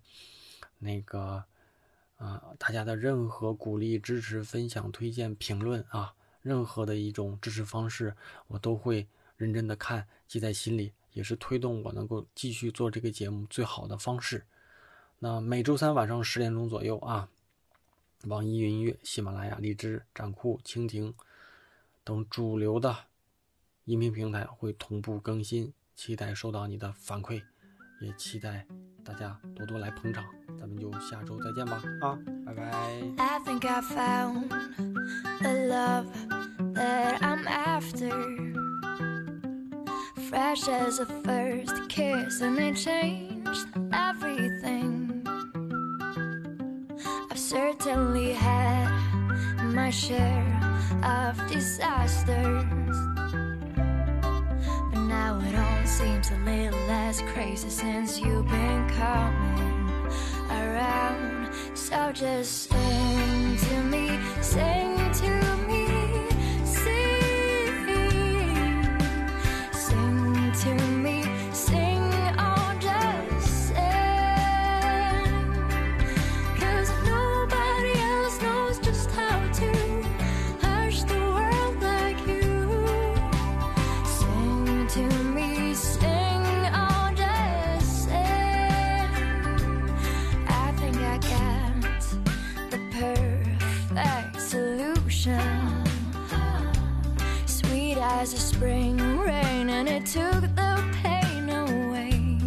[0.80, 1.43] 那个
[2.16, 8.16] 啊，大家的任何鼓励、支持、分享、推荐、评论啊，任何的一种支持方式，
[8.47, 9.05] 我都会。
[9.44, 14.46] 认真的看，记在心里，也是推动我能够继续做这个节目最好的方式。
[15.20, 17.28] 那每周三晚上十点钟左右啊，
[18.28, 21.14] 网易云音乐、喜马拉雅、荔枝、展酷、蜻蜓
[22.04, 22.96] 等主流的
[23.86, 27.44] 音频平台会同步更新，期待收到你的反馈，
[28.02, 28.66] 也期待
[29.04, 30.26] 大家多多来捧场。
[30.60, 32.64] 咱们就下周再见吧，啊，拜拜。
[33.18, 34.50] i think i found
[35.41, 36.08] a love
[36.74, 38.53] that i'm after
[40.34, 45.21] fresh as a first kiss, and it changed everything.
[47.29, 48.89] I've certainly had
[49.63, 50.59] my share
[51.03, 52.97] of disasters,
[54.89, 60.07] but now it all seems a little less crazy since you've been coming
[60.49, 61.53] around.
[61.75, 65.43] So just sing to me, sing to me,
[98.64, 102.38] spring rain and it took the pain away.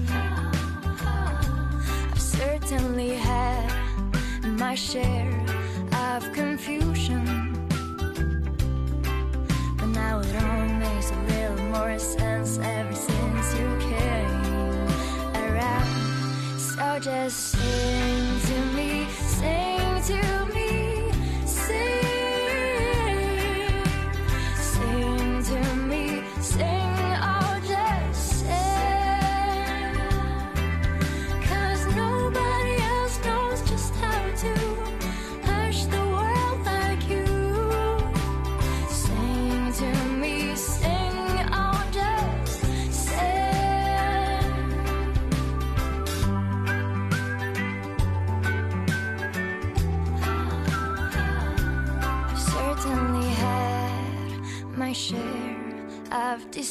[2.11, 3.71] I've certainly had
[4.43, 5.26] my share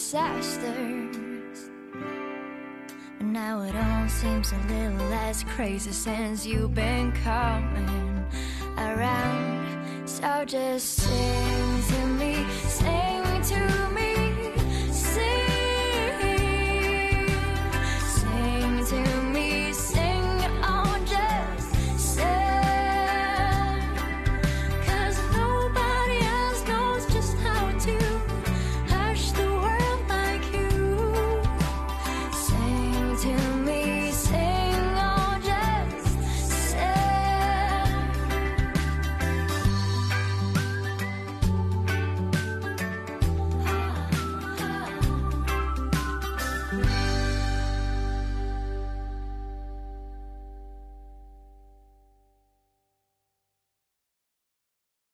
[0.06, 1.72] disasters.
[3.18, 8.24] But now it all seems a little less crazy since you've been coming
[8.78, 10.08] around.
[10.08, 11.56] So just say.